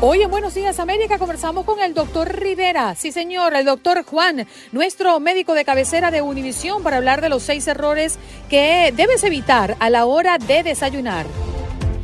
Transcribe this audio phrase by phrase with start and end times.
[0.00, 4.46] Hoy en Buenos Días América conversamos con el doctor Rivera, sí señor, el doctor Juan,
[4.70, 8.16] nuestro médico de cabecera de Univisión para hablar de los seis errores
[8.48, 11.26] que debes evitar a la hora de desayunar.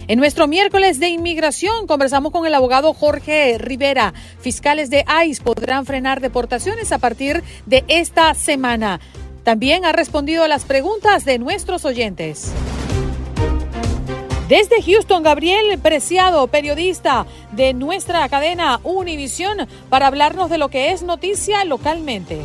[0.09, 4.13] En nuestro miércoles de inmigración conversamos con el abogado Jorge Rivera.
[4.41, 8.99] Fiscales de ICE podrán frenar deportaciones a partir de esta semana.
[9.45, 12.53] También ha respondido a las preguntas de nuestros oyentes.
[14.49, 21.03] Desde Houston, Gabriel Preciado, periodista de nuestra cadena Univisión, para hablarnos de lo que es
[21.03, 22.41] noticia localmente.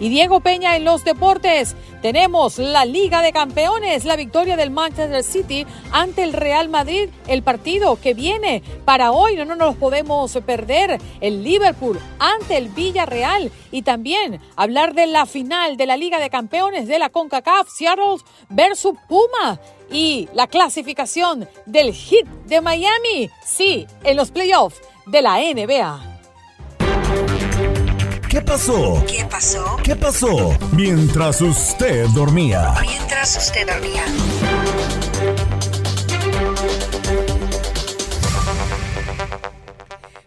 [0.00, 1.74] Y Diego Peña en los deportes.
[2.02, 7.42] Tenemos la Liga de Campeones, la victoria del Manchester City ante el Real Madrid, el
[7.42, 13.50] partido que viene para hoy, no, no nos podemos perder, el Liverpool ante el Villarreal.
[13.72, 18.18] Y también hablar de la final de la Liga de Campeones de la CONCACAF, Seattle
[18.48, 19.60] versus Puma.
[19.90, 26.17] Y la clasificación del Heat de Miami, sí, en los playoffs de la NBA.
[28.28, 29.02] ¿Qué pasó?
[29.06, 29.76] ¿Qué pasó?
[29.82, 30.58] ¿Qué pasó?
[30.72, 32.74] Mientras usted dormía.
[32.82, 34.04] Mientras usted dormía.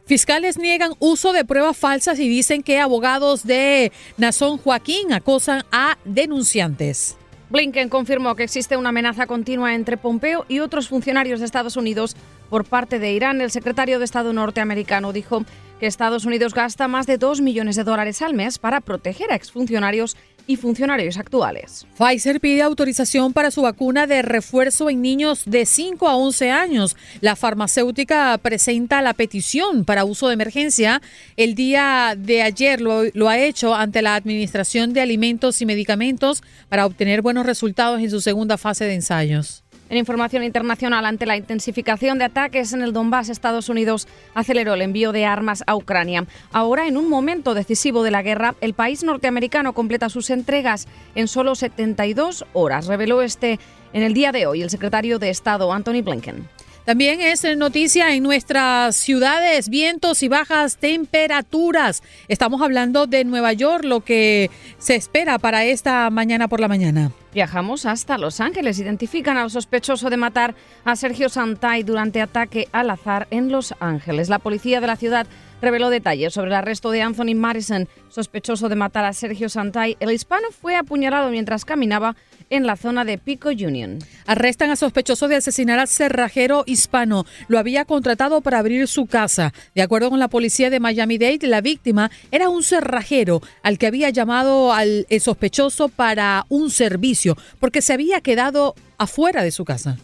[0.08, 6.00] Fiscales niegan uso de pruebas falsas y dicen que abogados de Nazón Joaquín acosan a
[6.03, 7.18] denunciantes.
[7.52, 12.16] Blinken confirmó que existe una amenaza continua entre Pompeo y otros funcionarios de Estados Unidos
[12.50, 13.42] por parte de Irán.
[13.42, 15.44] El secretario de Estado norteamericano dijo
[15.81, 19.36] que Estados Unidos gasta más de 2 millones de dólares al mes para proteger a
[19.36, 20.16] exfuncionarios
[20.46, 21.88] y funcionarios actuales.
[21.97, 26.96] Pfizer pide autorización para su vacuna de refuerzo en niños de 5 a 11 años.
[27.20, 31.02] La farmacéutica presenta la petición para uso de emergencia.
[31.36, 36.44] El día de ayer lo, lo ha hecho ante la Administración de Alimentos y Medicamentos
[36.70, 39.64] para obtener buenos resultados en su segunda fase de ensayos.
[39.91, 44.84] En información internacional, ante la intensificación de ataques en el Donbass, Estados Unidos aceleró el
[44.84, 46.25] envío de armas a Ucrania.
[46.53, 51.28] Ahora, en un momento decisivo de la guerra, el país norteamericano completa sus entregas en
[51.28, 53.59] solo 72 horas, reveló este
[53.91, 56.47] en el día de hoy el secretario de Estado, Anthony Blinken.
[56.86, 62.02] También es noticia en nuestras ciudades, vientos y bajas temperaturas.
[62.28, 64.50] Estamos hablando de Nueva York, lo que
[64.80, 67.12] se espera para esta mañana por la mañana.
[67.34, 68.80] Viajamos hasta Los Ángeles.
[68.80, 74.28] Identifican al sospechoso de matar a Sergio Santay durante ataque al azar en Los Ángeles.
[74.28, 75.28] La policía de la ciudad
[75.62, 79.96] reveló detalles sobre el arresto de Anthony Madison, sospechoso de matar a Sergio Santay.
[80.00, 82.16] El hispano fue apuñalado mientras caminaba
[82.52, 83.98] en la zona de Pico Union.
[84.28, 87.26] Arrestan a sospechoso de asesinar al cerrajero hispano.
[87.48, 89.54] Lo había contratado para abrir su casa.
[89.74, 94.12] De acuerdo con la policía de Miami-Dade, la víctima era un cerrajero al que había
[94.12, 99.98] llamado al sospechoso para un servicio porque se había quedado afuera de su casa.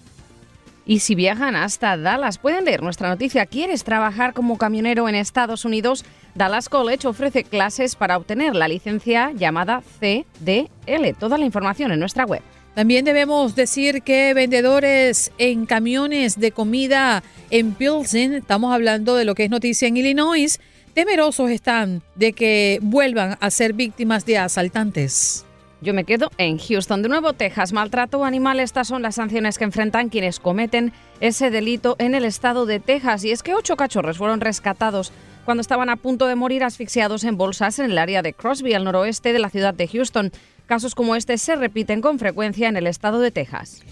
[0.90, 3.46] Y si viajan hasta Dallas, pueden leer nuestra noticia.
[3.46, 6.06] ¿Quieres trabajar como camionero en Estados Unidos?
[6.34, 11.14] Dallas College ofrece clases para obtener la licencia llamada CDL.
[11.20, 12.42] Toda la información en nuestra web.
[12.74, 19.36] También debemos decir que vendedores en camiones de comida en Pilsen, estamos hablando de lo
[19.36, 20.58] que es noticia en Illinois,
[20.94, 25.47] temerosos están de que vuelvan a ser víctimas de asaltantes.
[25.80, 27.04] Yo me quedo en Houston.
[27.04, 27.72] De nuevo, Texas.
[27.72, 28.60] Maltrato animal.
[28.60, 33.24] Estas son las sanciones que enfrentan quienes cometen ese delito en el estado de Texas.
[33.24, 35.12] Y es que ocho cachorros fueron rescatados
[35.46, 38.84] cuando estaban a punto de morir asfixiados en bolsas en el área de Crosby, al
[38.84, 40.32] noroeste de la ciudad de Houston.
[40.66, 43.84] Casos como este se repiten con frecuencia en el estado de Texas.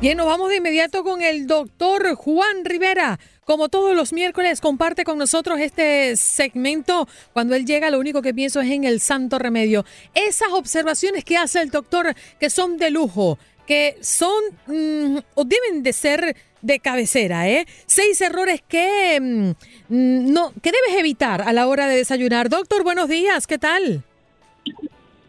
[0.00, 3.18] Bien, nos vamos de inmediato con el doctor Juan Rivera.
[3.46, 7.06] Como todos los miércoles, comparte con nosotros este segmento.
[7.32, 9.84] Cuando él llega, lo único que pienso es en el santo remedio.
[10.16, 15.84] Esas observaciones que hace el doctor que son de lujo, que son mm, o deben
[15.84, 17.66] de ser de cabecera, ¿eh?
[17.86, 22.48] Seis errores que, mm, no, que debes evitar a la hora de desayunar.
[22.48, 24.02] Doctor, buenos días, ¿qué tal?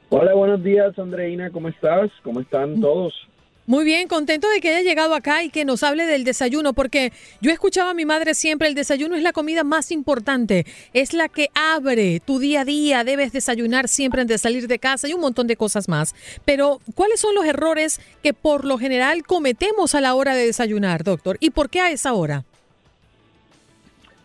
[0.09, 2.09] Hola, buenos días, Andreina, ¿cómo estás?
[2.23, 3.13] ¿Cómo están todos?
[3.69, 7.11] Muy bien, contento de que haya llegado acá y que nos hable del desayuno, porque
[7.41, 11.27] yo escuchaba a mi madre siempre, el desayuno es la comida más importante, es la
[11.27, 15.13] que abre tu día a día, debes desayunar siempre antes de salir de casa y
[15.13, 16.15] un montón de cosas más.
[16.45, 21.03] Pero, ¿cuáles son los errores que por lo general cometemos a la hora de desayunar,
[21.03, 21.35] doctor?
[21.41, 22.45] ¿Y por qué a esa hora?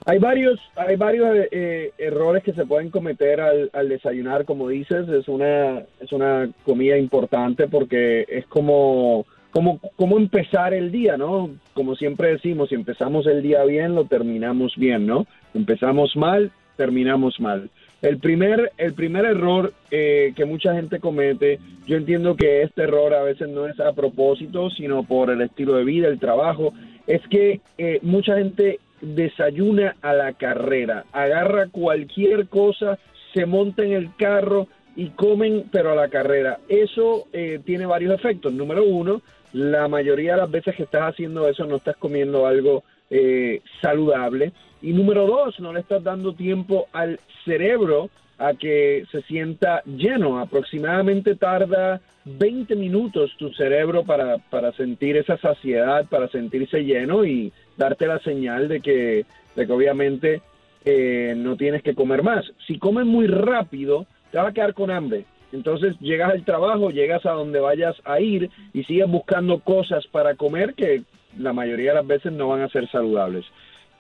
[0.05, 5.09] Hay varios, hay varios eh, errores que se pueden cometer al, al, desayunar, como dices,
[5.09, 11.51] es una, es una comida importante porque es como, como, como empezar el día, ¿no?
[11.75, 15.27] Como siempre decimos, si empezamos el día bien, lo terminamos bien, ¿no?
[15.55, 17.71] Empezamos mal, terminamos mal.
[18.01, 23.15] El primer, el primer error eh, que mucha gente comete, yo entiendo que este error
[23.15, 26.73] a veces no es a propósito, sino por el estilo de vida, el trabajo,
[27.07, 27.61] es que
[28.03, 32.99] mucha gente desayuna a la carrera, agarra cualquier cosa,
[33.35, 36.61] se monta en el carro y comen, pero a la carrera.
[36.69, 38.53] Eso eh, tiene varios efectos.
[38.53, 39.23] Número uno,
[39.53, 44.53] la mayoría de las veces que estás haciendo eso no estás comiendo algo eh, saludable.
[44.81, 50.41] Y número dos, no le estás dando tiempo al cerebro a que se sienta lleno.
[50.41, 57.53] Aproximadamente tarda 20 minutos tu cerebro para, para sentir esa saciedad, para sentirse lleno y
[57.77, 60.43] darte la señal de que, de que obviamente
[60.85, 62.45] eh, no tienes que comer más.
[62.67, 65.25] Si comes muy rápido, te vas a quedar con hambre.
[65.53, 70.35] Entonces llegas al trabajo, llegas a donde vayas a ir y sigues buscando cosas para
[70.35, 71.03] comer que
[71.39, 73.45] la mayoría de las veces no van a ser saludables.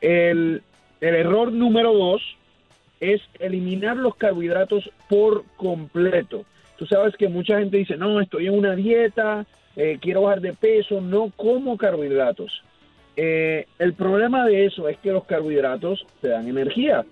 [0.01, 0.63] El,
[1.01, 2.23] el error número dos
[3.01, 6.45] es eliminar los carbohidratos por completo.
[6.79, 9.45] Tú sabes que mucha gente dice, no, estoy en una dieta,
[9.77, 12.63] eh, quiero bajar de peso, no como carbohidratos.
[13.17, 17.05] Eh, el problema de eso es que los carbohidratos te dan energía.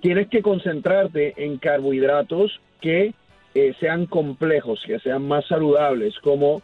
[0.00, 3.14] Tienes que concentrarte en carbohidratos que
[3.54, 6.62] eh, sean complejos, que sean más saludables, como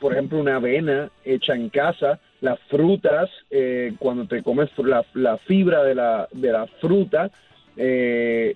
[0.00, 3.30] por ejemplo una avena hecha en casa, las frutas,
[4.00, 4.70] cuando te comes
[5.14, 7.30] la, fibra de la, de la fruta,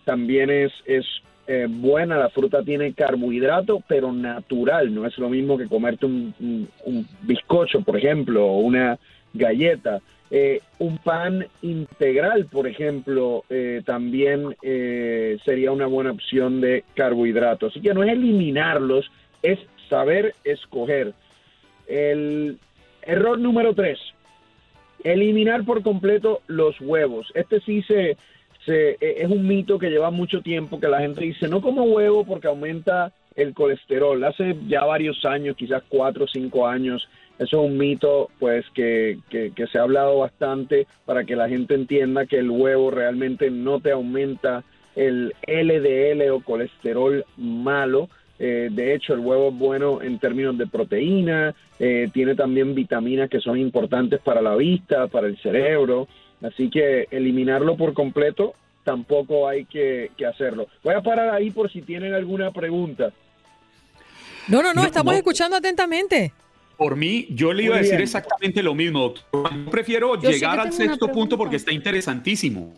[0.04, 1.06] también es, es
[1.48, 6.68] eh, buena, la fruta tiene carbohidrato, pero natural, no es lo mismo que comerte un,
[7.22, 8.98] bizcocho, por ejemplo, o una
[9.34, 10.00] galleta.
[10.34, 14.56] Eh, un pan integral, por ejemplo, eh, también
[15.44, 17.66] sería una buena opción de carbohidrato.
[17.66, 19.10] Así que no es eliminarlos,
[19.42, 19.58] es
[19.90, 21.12] saber escoger.
[21.86, 22.58] El
[23.02, 23.98] error número tres,
[25.04, 27.30] eliminar por completo los huevos.
[27.34, 28.16] Este sí se,
[28.66, 32.24] e, es un mito que lleva mucho tiempo que la gente dice no como huevo
[32.24, 34.22] porque aumenta el colesterol.
[34.24, 37.08] Hace ya varios años, quizás cuatro o cinco años,
[37.38, 41.74] eso es un mito pues que, que, se ha hablado bastante para que la gente
[41.74, 44.64] entienda que el huevo realmente no te aumenta
[44.94, 48.08] el LDL o colesterol malo.
[48.38, 53.30] Eh, de hecho, el huevo es bueno en términos de proteína, eh, tiene también vitaminas
[53.30, 56.08] que son importantes para la vista, para el cerebro.
[56.42, 58.54] Así que eliminarlo por completo
[58.84, 60.66] tampoco hay que, hacerlo.
[60.82, 63.12] Voy a parar ahí por si tienen alguna pregunta.
[64.48, 66.32] No, no, no, estamos escuchando atentamente.
[66.82, 71.08] Por mí, yo le iba a decir exactamente lo mismo, Yo prefiero llegar al sexto
[71.08, 72.74] punto porque está interesantísimo.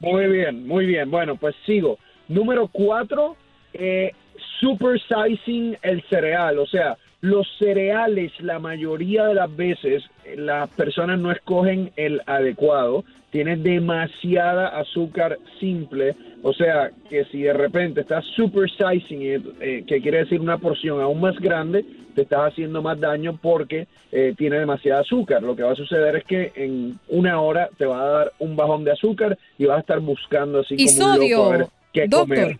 [0.00, 1.10] Muy bien, muy bien.
[1.10, 1.98] Bueno, pues sigo.
[2.28, 3.36] Número cuatro,
[3.72, 4.12] eh,
[4.60, 6.58] super sizing el cereal.
[6.58, 10.02] O sea, los cereales, la mayoría de las veces,
[10.36, 17.52] las personas no escogen el adecuado, tiene demasiada azúcar simple, o sea que si de
[17.52, 19.20] repente estás super sizing,
[19.60, 21.84] eh, que quiere decir una porción aún más grande,
[22.16, 25.44] te estás haciendo más daño porque eh, tiene demasiada azúcar.
[25.44, 28.56] Lo que va a suceder es que en una hora te va a dar un
[28.56, 32.08] bajón de azúcar y vas a estar buscando así como un loco a ver qué
[32.08, 32.58] comer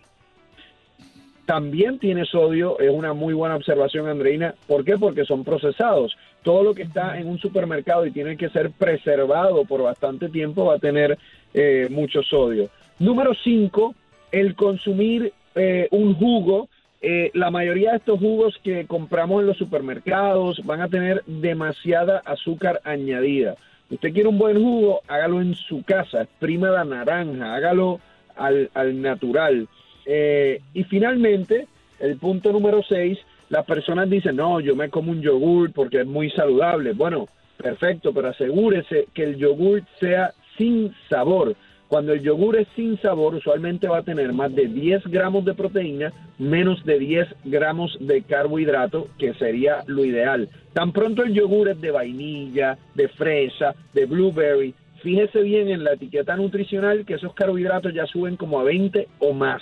[1.45, 4.55] también tiene sodio, es una muy buena observación, Andreina.
[4.67, 4.97] ¿Por qué?
[4.97, 6.15] Porque son procesados.
[6.41, 10.65] Todo lo que está en un supermercado y tiene que ser preservado por bastante tiempo
[10.65, 11.17] va a tener
[11.53, 12.69] eh, mucho sodio.
[12.99, 13.93] Número 5,
[14.31, 16.69] el consumir eh, un jugo.
[17.01, 22.21] Eh, la mayoría de estos jugos que compramos en los supermercados van a tener demasiada
[22.23, 23.55] azúcar añadida.
[23.89, 27.99] Usted quiere un buen jugo, hágalo en su casa, exprima la naranja, hágalo
[28.37, 29.67] al, al natural.
[30.05, 31.67] Eh, y finalmente,
[31.99, 33.17] el punto número 6,
[33.49, 36.93] las personas dicen, no, yo me como un yogur porque es muy saludable.
[36.93, 41.55] Bueno, perfecto, pero asegúrese que el yogur sea sin sabor.
[41.87, 45.53] Cuando el yogur es sin sabor, usualmente va a tener más de 10 gramos de
[45.53, 50.49] proteína, menos de 10 gramos de carbohidrato, que sería lo ideal.
[50.73, 55.93] Tan pronto el yogur es de vainilla, de fresa, de blueberry, fíjese bien en la
[55.93, 59.61] etiqueta nutricional que esos carbohidratos ya suben como a 20 o más.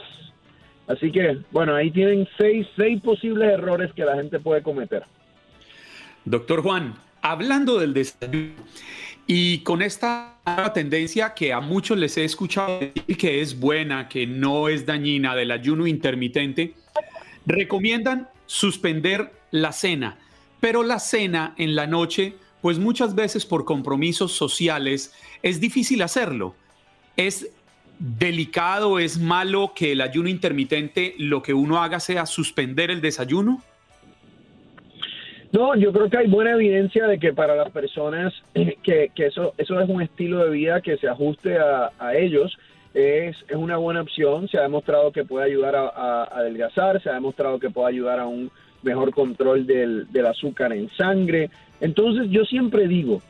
[0.92, 5.04] Así que, bueno, ahí tienen seis, seis posibles errores que la gente puede cometer.
[6.26, 8.54] Doctor Juan, hablando del desayuno,
[9.26, 10.40] y con esta
[10.74, 15.36] tendencia que a muchos les he escuchado decir que es buena, que no es dañina
[15.36, 16.74] del ayuno intermitente,
[17.46, 20.18] recomiendan suspender la cena,
[20.60, 26.56] pero la cena en la noche, pues muchas veces por compromisos sociales es difícil hacerlo.
[27.16, 27.50] Es
[28.02, 33.62] delicado, es malo que el ayuno intermitente lo que uno haga sea suspender el desayuno.
[35.52, 39.80] No, yo creo que hay buena evidencia de que para las personas que, eso, eso
[39.80, 42.58] es un estilo de vida que se ajuste a, ellos,
[42.94, 44.48] es, es, una buena opción.
[44.48, 48.26] Se ha demostrado que puede ayudar a, adelgazar, se ha demostrado que puede ayudar a
[48.26, 48.50] un
[48.82, 51.52] mejor control del, del azúcar en sangre.
[51.82, 53.22] Entonces yo siempre digo,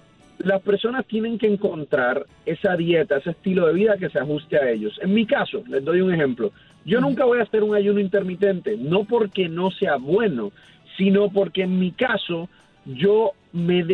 [0.43, 4.69] las personas tienen que encontrar esa dieta, ese estilo de vida que se ajuste a
[4.69, 4.99] ellos.
[5.01, 6.51] En mi caso, les doy un ejemplo.
[6.85, 10.51] Yo nunca voy a hacer un ayuno intermitente, no porque no sea bueno,
[10.97, 12.49] sino porque en mi caso
[12.85, 13.85] yo me,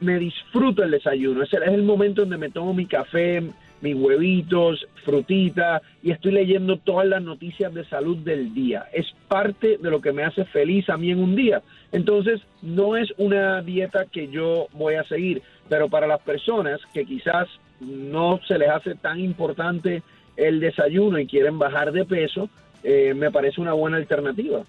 [0.00, 1.42] me disfruto el desayuno.
[1.42, 3.42] Es el, es el momento donde me tomo mi café,
[3.80, 8.86] mis huevitos, frutita y estoy leyendo todas las noticias de salud del día.
[8.92, 11.62] Es parte de lo que me hace feliz a mí en un día.
[11.92, 17.04] Entonces, no es una dieta que yo voy a seguir, pero para las personas que
[17.04, 17.48] quizás
[17.80, 20.02] no se les hace tan importante
[20.36, 22.48] el desayuno y quieren bajar de peso,
[22.82, 24.64] eh, me parece una buena alternativa.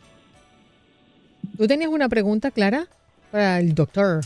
[1.57, 2.87] ¿Tú tenías una pregunta, Clara,
[3.31, 4.21] para el doctor?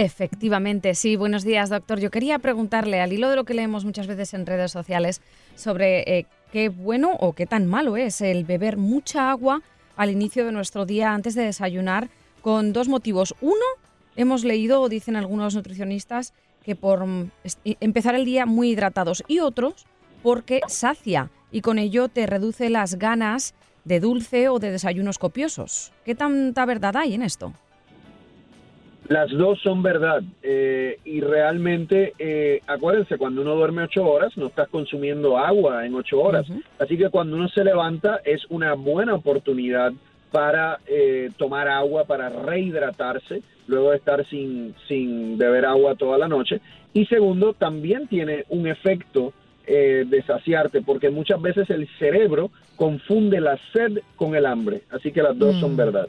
[0.00, 1.16] Efectivamente, sí.
[1.16, 1.98] Buenos días, doctor.
[1.98, 5.20] Yo quería preguntarle, al hilo de lo que leemos muchas veces en redes sociales,
[5.56, 9.60] sobre eh, qué bueno o qué tan malo es el beber mucha agua
[9.96, 12.10] al inicio de nuestro día antes de desayunar,
[12.42, 13.34] con dos motivos.
[13.40, 13.64] Uno,
[14.14, 17.32] hemos leído, dicen algunos nutricionistas, que por mm,
[17.80, 19.84] empezar el día muy hidratados, y otros,
[20.22, 23.52] porque sacia y con ello te reduce las ganas
[23.82, 25.92] de dulce o de desayunos copiosos.
[26.04, 27.52] ¿Qué tanta verdad hay en esto?
[29.08, 34.48] Las dos son verdad eh, y realmente, eh, acuérdense, cuando uno duerme ocho horas, no
[34.48, 36.46] estás consumiendo agua en ocho horas.
[36.78, 39.92] Así que cuando uno se levanta es una buena oportunidad
[40.30, 46.28] para eh, tomar agua, para rehidratarse, luego de estar sin, sin beber agua toda la
[46.28, 46.60] noche.
[46.92, 49.32] Y segundo, también tiene un efecto
[49.66, 54.84] de saciarte, porque muchas veces el cerebro confunde la sed con el hambre.
[54.90, 55.76] Así que las dos son mm.
[55.76, 56.08] verdad.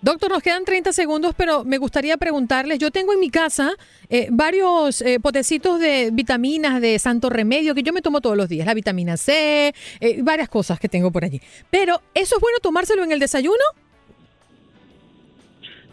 [0.00, 3.72] Doctor, nos quedan 30 segundos, pero me gustaría preguntarles, yo tengo en mi casa
[4.08, 8.48] eh, varios eh, potecitos de vitaminas de santo remedio que yo me tomo todos los
[8.48, 11.40] días, la vitamina C, eh, varias cosas que tengo por allí.
[11.70, 13.56] Pero, ¿eso es bueno tomárselo en el desayuno?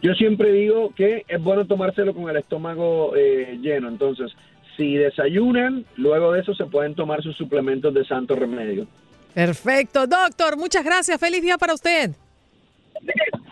[0.04, 4.32] Yo siempre digo que es bueno tomárselo con el estómago lleno, entonces,
[4.78, 8.86] si desayunan, luego de eso se pueden tomar sus suplementos de santo remedio.
[9.34, 12.12] Perfecto, doctor, muchas gracias, feliz día para usted.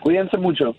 [0.02, 0.74] Cuídense mucho.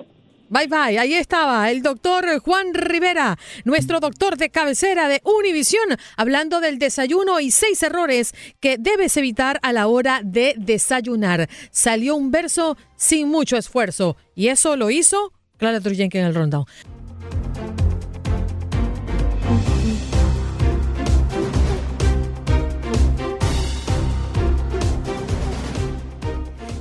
[0.48, 6.62] Bye bye, ahí estaba el doctor Juan Rivera, nuestro doctor de cabecera de Univisión, hablando
[6.62, 11.50] del desayuno y seis errores que debes evitar a la hora de desayunar.
[11.72, 16.66] Salió un verso sin mucho esfuerzo y eso lo hizo Clara Truyenque en el rundown.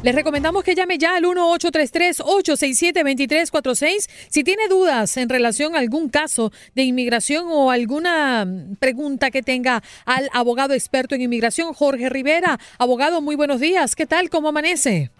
[0.04, 6.52] Les recomendamos que llame ya al 1-833-867-2346 si tiene dudas en relación a algún caso
[6.74, 8.46] de inmigración o alguna
[8.78, 12.58] pregunta que tenga al abogado experto en inmigración, Jorge Rivera.
[12.78, 13.96] Abogado, muy buenos días.
[13.96, 14.28] ¿Qué tal?
[14.28, 15.10] ¿Cómo amanece?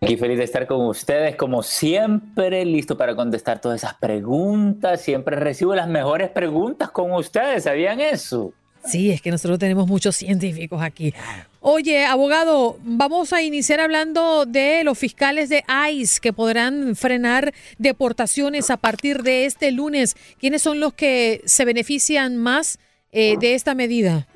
[0.00, 5.02] Aquí feliz de estar con ustedes, como siempre, listo para contestar todas esas preguntas.
[5.02, 8.54] Siempre recibo las mejores preguntas con ustedes, ¿sabían eso?
[8.84, 11.14] Sí, es que nosotros tenemos muchos científicos aquí.
[11.60, 18.68] Oye, abogado, vamos a iniciar hablando de los fiscales de ICE que podrán frenar deportaciones
[18.68, 20.14] a partir de este lunes.
[20.38, 22.78] ¿Quiénes son los que se benefician más
[23.12, 24.26] eh, de esta medida?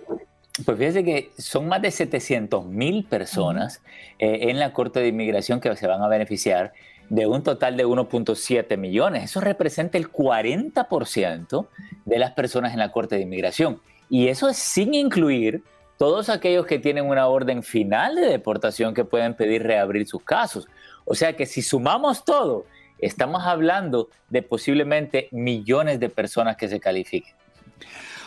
[0.64, 3.82] Pues fíjese que son más de 700 mil personas
[4.18, 6.72] eh, en la Corte de Inmigración que se van a beneficiar
[7.10, 9.24] de un total de 1.7 millones.
[9.24, 11.66] Eso representa el 40%
[12.04, 13.80] de las personas en la Corte de Inmigración.
[14.10, 15.62] Y eso es sin incluir
[15.98, 20.66] todos aquellos que tienen una orden final de deportación que pueden pedir reabrir sus casos.
[21.04, 22.66] O sea que si sumamos todo,
[22.98, 27.34] estamos hablando de posiblemente millones de personas que se califiquen.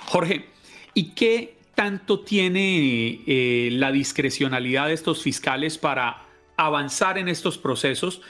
[0.08, 0.46] Jorge,
[0.94, 6.26] ¿y qué tanto tiene eh, la discrecionalidad de estos fiscales para
[6.58, 8.22] avanzar en estos procesos,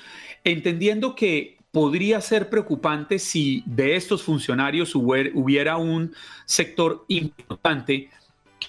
[0.43, 6.13] entendiendo que podría ser preocupante si de estos funcionarios hubiera un
[6.46, 8.10] sector importante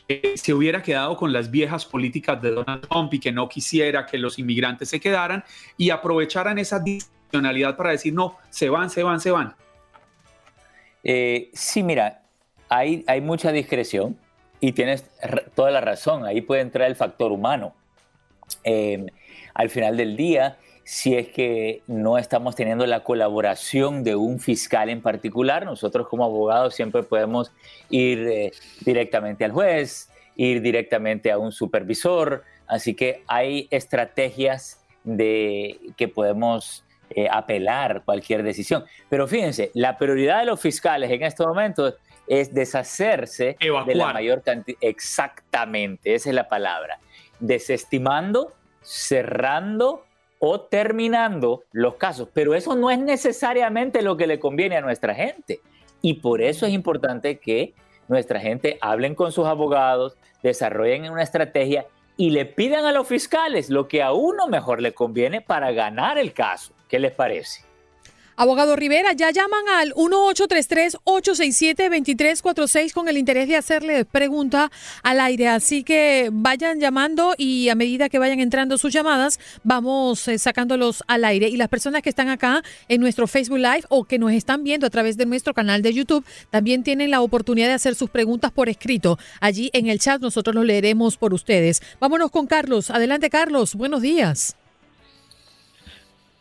[0.08, 4.06] que se hubiera quedado con las viejas políticas de Donald Trump y que no quisiera
[4.06, 5.44] que los inmigrantes se quedaran
[5.76, 9.54] y aprovecharan esa discrecionalidad para decir, no, se van, se van, se van.
[11.04, 12.22] Eh, sí, mira,
[12.68, 14.16] hay, hay mucha discreción
[14.60, 15.10] y tienes
[15.54, 17.74] toda la razón, ahí puede entrar el factor humano.
[18.64, 19.06] Eh,
[19.54, 20.56] al final del día,
[20.92, 25.64] si es que no estamos teniendo la colaboración de un fiscal en particular.
[25.64, 27.50] Nosotros como abogados siempre podemos
[27.88, 35.80] ir eh, directamente al juez, ir directamente a un supervisor, así que hay estrategias de
[35.96, 38.84] que podemos eh, apelar cualquier decisión.
[39.08, 41.94] Pero fíjense, la prioridad de los fiscales en este momento
[42.26, 44.78] es deshacerse de la mayor cantidad.
[44.82, 46.98] Exactamente, esa es la palabra.
[47.40, 50.04] Desestimando, cerrando
[50.44, 52.28] o terminando los casos.
[52.34, 55.60] Pero eso no es necesariamente lo que le conviene a nuestra gente.
[56.00, 57.74] Y por eso es importante que
[58.08, 63.70] nuestra gente hablen con sus abogados, desarrollen una estrategia y le pidan a los fiscales
[63.70, 66.74] lo que a uno mejor le conviene para ganar el caso.
[66.88, 67.62] ¿Qué les parece?
[68.36, 74.70] Abogado Rivera, ya llaman al 1833-867-2346 con el interés de hacerle pregunta
[75.02, 75.48] al aire.
[75.48, 81.02] Así que vayan llamando y a medida que vayan entrando sus llamadas, vamos eh, sacándolos
[81.06, 81.48] al aire.
[81.48, 84.86] Y las personas que están acá en nuestro Facebook Live o que nos están viendo
[84.86, 88.52] a través de nuestro canal de YouTube, también tienen la oportunidad de hacer sus preguntas
[88.52, 89.18] por escrito.
[89.40, 91.82] Allí en el chat nosotros los leeremos por ustedes.
[92.00, 92.90] Vámonos con Carlos.
[92.90, 93.74] Adelante, Carlos.
[93.74, 94.56] Buenos días.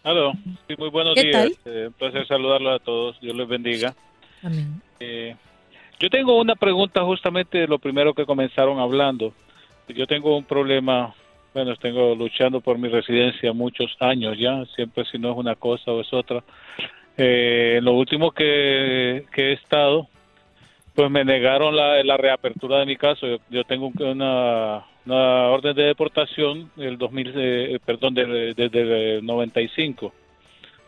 [0.04, 0.34] Aló,
[0.68, 1.52] sí, muy buenos días.
[1.66, 3.20] Eh, un placer saludarlos a todos.
[3.22, 3.94] Dios les bendiga.
[4.42, 4.82] Amén.
[5.00, 5.36] Eh,
[6.00, 9.34] yo tengo una pregunta justamente de lo primero que comenzaron hablando.
[9.88, 11.14] Yo tengo un problema,
[11.54, 15.92] bueno, tengo luchando por mi residencia muchos años ya, siempre si no es una cosa
[15.92, 16.44] o es otra.
[17.16, 20.08] Eh, lo último que, he estado,
[20.96, 23.28] pues me negaron la, la reapertura de mi caso.
[23.52, 30.14] yo tengo una, una orden de deportación del 2000, eh, perdón, desde el 95,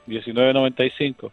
[0.05, 1.31] 1995.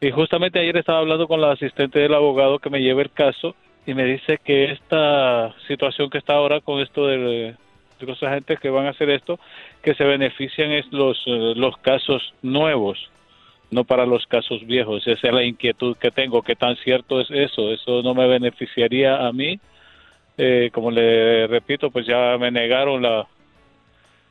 [0.00, 3.54] Y justamente ayer estaba hablando con la asistente del abogado que me lleva el caso
[3.86, 7.54] y me dice que esta situación que está ahora con esto de,
[8.00, 9.38] los agentes que van a hacer esto,
[9.82, 13.10] que se benefician es los, eh, los casos nuevos,
[13.70, 15.06] no para los casos viejos.
[15.06, 17.70] Esa es la inquietud que tengo, que tan cierto es eso.
[17.72, 19.58] Eso no me beneficiaría a mí
[20.36, 23.26] eh, como le repito, pues ya me negaron la,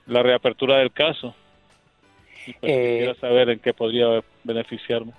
[0.08, 1.34] la reapertura del caso.
[2.46, 5.14] Y pues eh, saber en qué podría beneficiarme.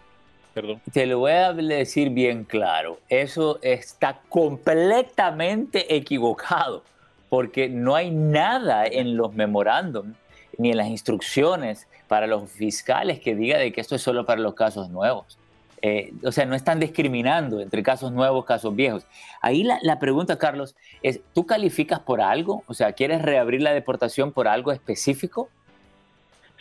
[0.52, 0.80] Perdón.
[0.92, 3.00] Te lo voy a decir bien claro.
[3.08, 6.84] Eso está completamente equivocado,
[7.28, 10.14] porque no hay nada en los memorándum
[10.58, 14.40] ni en las instrucciones para los fiscales que diga de que esto es solo para
[14.40, 15.38] los casos nuevos.
[15.86, 19.06] Eh, o sea, no están discriminando entre casos nuevos, casos viejos.
[19.42, 22.64] Ahí la, pregunta, Carlos, es, ¿tú calificas por algo?
[22.66, 25.50] O sea, ¿quieres reabrir la deportación por algo específico?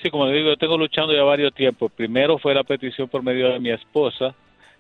[0.02, 1.90] Sí, como digo, yo tengo luchando ya varios tiempos.
[1.94, 4.36] Primero fue la petición por medio de mi esposa.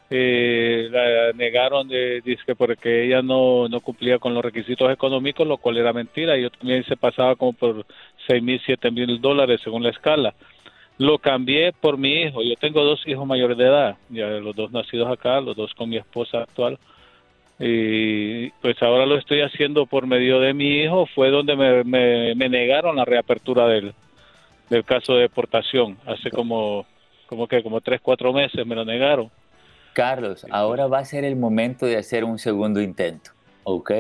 [0.10, 5.56] Eh, la negaron de, dice porque ella no, no cumplía con los requisitos económicos, lo
[5.56, 6.36] cual era mentira.
[6.36, 7.86] Yo también se pasaba como por
[8.28, 10.36] seis mil, siete mil dólares según la escala
[10.98, 12.42] lo cambié por mi hijo.
[12.44, 15.90] Yo tengo dos hijos mayores de edad, ya los dos nacidos acá, los dos con
[15.90, 16.78] mi esposa actual.
[17.60, 21.06] Y pues ahora lo estoy haciendo por medio de mi hijo.
[21.16, 21.84] Fue donde me,
[22.36, 23.94] me, negaron la reapertura del,
[24.70, 25.98] del caso de deportación.
[26.06, 26.86] Hace como,
[27.28, 29.30] como que como tres, cuatro meses me lo negaron.
[29.94, 33.32] Carlos, ahora va a ser el momento de hacer un segundo intento,
[33.64, 33.92] ¿ok?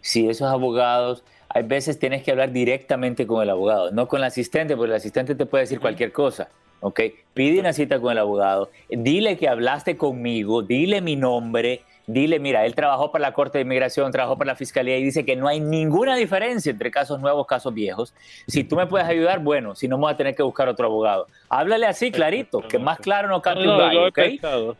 [0.00, 1.22] Si esos abogados
[1.54, 4.96] hay veces tienes que hablar directamente con el abogado, no con el asistente, porque el
[4.96, 6.48] asistente te puede decir cualquier cosa.
[6.84, 7.00] ¿ok?
[7.32, 12.66] Pide una cita con el abogado, dile que hablaste conmigo, dile mi nombre, dile, mira,
[12.66, 15.48] él trabajó para la Corte de Inmigración, trabajó para la Fiscalía y dice que no
[15.48, 18.14] hay ninguna diferencia entre casos nuevos, casos viejos.
[18.46, 20.86] Si tú me puedes ayudar, bueno, si no, me voy a tener que buscar otro
[20.86, 21.26] abogado.
[21.48, 24.76] Háblale así, clarito, que más claro no cambia un gallo, Pensado.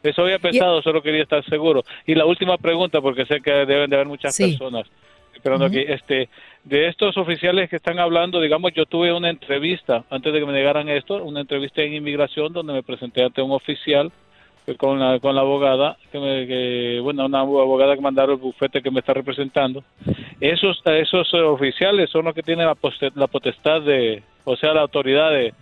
[0.00, 1.84] Eso había pensado, solo quería estar seguro.
[2.06, 4.86] Y la última pregunta, porque sé que deben de haber muchas personas
[5.38, 5.84] esperando aquí.
[5.86, 6.28] Este,
[6.64, 10.52] de estos oficiales que están hablando, digamos, yo tuve una entrevista antes de que me
[10.52, 14.12] negaran esto, una entrevista en inmigración donde me presenté ante un oficial
[14.66, 18.82] eh, con la, con la abogada, que, me, bueno, una abogada que mandaron el bufete
[18.82, 19.82] que me está representando.
[20.40, 22.76] Esos, esos oficiales son los que tienen la,
[23.14, 25.54] la potestad de, o sea, la autoridad de,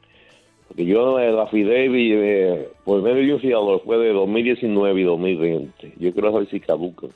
[0.75, 5.05] Porque yo eh, la Fidelis, eh, por medio de un fiador, fue de 2019 y
[5.05, 5.93] 2020.
[5.99, 7.11] Yo quiero saber si caducan.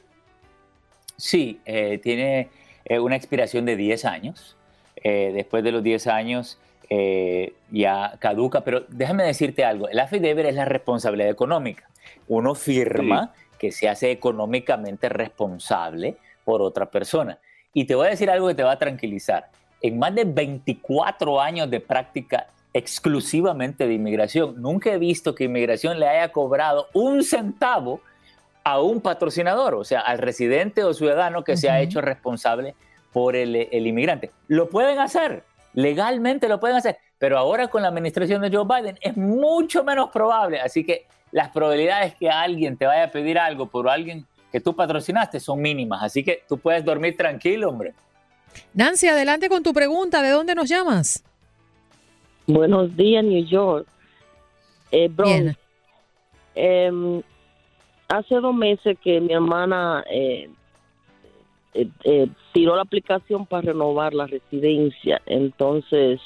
[1.17, 2.51] Sí, eh, tiene
[2.85, 4.57] eh, una expiración de 10 años.
[5.03, 10.47] Eh, después de los 10 años eh, ya caduca, pero déjame decirte algo, el affidavit
[10.47, 11.89] es la responsabilidad económica.
[12.29, 17.39] Uno firma que se hace económicamente responsable por otra persona.
[17.75, 19.51] Y te voy a decir algo que te va a tranquilizar.
[19.83, 25.99] En más de 24 años de práctica exclusivamente de inmigración, nunca he visto que inmigración
[25.99, 28.01] le haya cobrado un centavo
[28.65, 32.75] a un patrocinador, o sea, al residente o ciudadano que se ha hecho responsable
[33.13, 34.31] por el, el inmigrante.
[34.47, 38.99] Lo pueden hacer, legalmente lo pueden hacer, pero ahora con la administración de Joe Biden
[39.01, 40.61] es mucho menos probable.
[40.61, 44.75] Así que las probabilidades que alguien te vaya a pedir algo por alguien que tú
[44.75, 46.03] patrocinaste son mínimas.
[46.03, 47.95] Así que tú puedes dormir tranquilo, hombre.
[48.75, 50.23] Nancy, adelante con tu pregunta.
[50.23, 51.23] ¿De dónde nos llamas?
[52.49, 53.87] Buenos días, New York.
[54.91, 55.55] Eh, Bronx.
[56.55, 57.23] Em,
[58.09, 60.49] hace dos meses que mi hermana eh,
[61.75, 65.21] eh, eh, tiró la aplicación para renovar la residencia.
[65.27, 66.21] Entonces,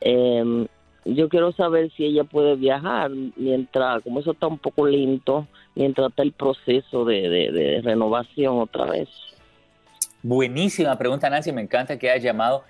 [0.00, 0.66] em,
[1.04, 6.08] yo quiero saber si ella puede viajar mientras, como eso está un poco lento, mientras
[6.08, 9.08] está el proceso de, de- de renovación otra vez.
[10.22, 11.52] Buenísima pregunta, Nancy.
[11.52, 12.64] Me encanta que hayas llamado,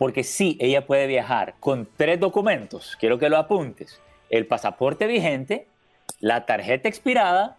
[0.00, 2.96] porque sí, ella puede viajar con tres documentos.
[2.98, 5.66] Quiero que lo apuntes: el pasaporte vigente,
[6.20, 7.58] la tarjeta expirada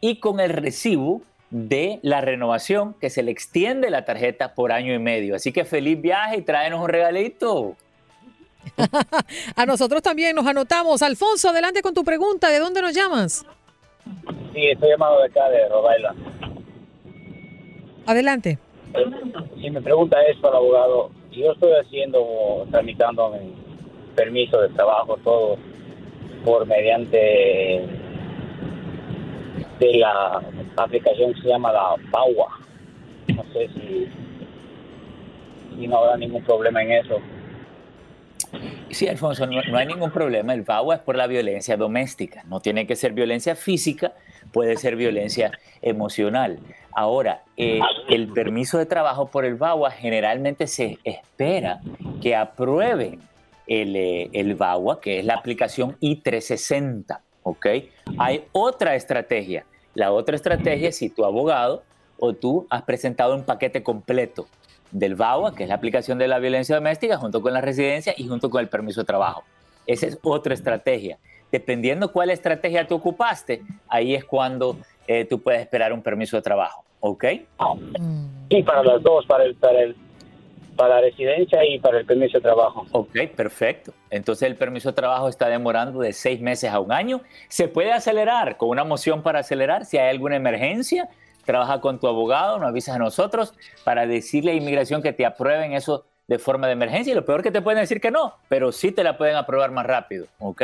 [0.00, 4.94] y con el recibo de la renovación que se le extiende la tarjeta por año
[4.94, 5.36] y medio.
[5.36, 7.76] Así que feliz viaje y tráenos un regalito.
[9.56, 11.02] A nosotros también nos anotamos.
[11.02, 12.48] Alfonso, adelante con tu pregunta.
[12.48, 13.44] ¿De dónde nos llamas?
[14.54, 16.18] Sí, estoy llamado de acá, de Rhode Island.
[18.06, 18.58] Adelante.
[19.60, 23.54] Si mi pregunta es para el abogado, yo estoy haciendo, tramitando mi
[24.14, 25.56] permiso de trabajo, todo
[26.44, 27.86] por mediante
[29.78, 30.42] de la
[30.76, 32.58] aplicación que se llama la PAUA.
[33.34, 34.08] No sé si,
[35.76, 37.20] si no habrá ningún problema en eso.
[38.90, 40.52] Sí, Alfonso, no, no hay ningún problema.
[40.52, 42.44] El VAWA es por la violencia doméstica.
[42.44, 44.12] No tiene que ser violencia física,
[44.52, 46.58] puede ser violencia emocional.
[46.94, 51.80] Ahora, eh, el permiso de trabajo por el VAWA generalmente se espera
[52.20, 53.20] que aprueben
[53.66, 57.20] el, eh, el VAWA, que es la aplicación I-360.
[57.42, 57.66] ¿ok?
[58.18, 59.64] Hay otra estrategia.
[59.94, 61.82] La otra estrategia es si tu abogado
[62.18, 64.46] o tú has presentado un paquete completo
[64.90, 68.28] del VAWA, que es la aplicación de la violencia doméstica, junto con la residencia y
[68.28, 69.42] junto con el permiso de trabajo.
[69.86, 71.18] Esa es otra estrategia.
[71.52, 76.42] Dependiendo cuál estrategia tú ocupaste, ahí es cuando eh, tú puedes esperar un permiso de
[76.42, 76.82] trabajo.
[77.00, 77.24] ¿Ok?
[78.48, 79.94] Sí, para las dos, para el, para el,
[80.76, 82.86] para la residencia y para el permiso de trabajo.
[82.92, 83.92] Ok, perfecto.
[84.08, 87.20] Entonces el permiso de trabajo está demorando de seis meses a un año.
[87.48, 91.08] Se puede acelerar con una moción para acelerar si hay alguna emergencia.
[91.44, 93.52] Trabaja con tu abogado, nos avisas a nosotros
[93.84, 97.10] para decirle a inmigración que te aprueben eso de forma de emergencia.
[97.10, 99.70] Y lo peor que te pueden decir que no, pero sí te la pueden aprobar
[99.70, 100.26] más rápido.
[100.38, 100.62] ¿Ok?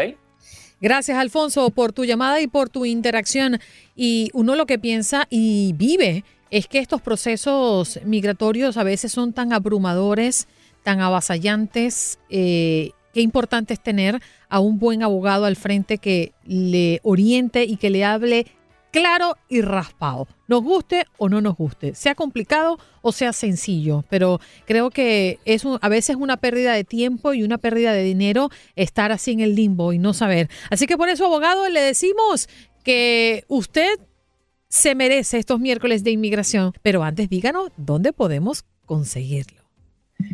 [0.80, 3.58] Gracias, Alfonso, por tu llamada y por tu interacción.
[3.96, 9.32] Y uno lo que piensa y vive es que estos procesos migratorios a veces son
[9.32, 10.46] tan abrumadores,
[10.84, 12.18] tan avasallantes.
[12.30, 17.76] eh, qué importante es tener a un buen abogado al frente que le oriente y
[17.76, 18.46] que le hable
[18.98, 20.26] claro y raspado.
[20.46, 25.64] Nos guste o no nos guste, sea complicado o sea sencillo, pero creo que es
[25.80, 29.54] a veces una pérdida de tiempo y una pérdida de dinero estar así en el
[29.54, 30.48] limbo y no saber.
[30.70, 32.48] Así que por eso, abogado, le decimos
[32.84, 33.98] que usted
[34.68, 39.58] se merece estos miércoles de inmigración, pero antes díganos dónde podemos conseguirlo.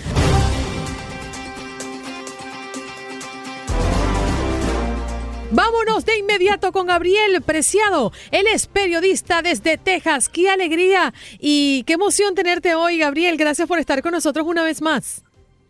[5.52, 8.12] Vámonos de inmediato con Gabriel Preciado.
[8.30, 10.28] Él es periodista desde Texas.
[10.28, 13.38] ¡Qué alegría y qué emoción tenerte hoy, Gabriel!
[13.38, 15.24] Gracias por estar con nosotros una vez más.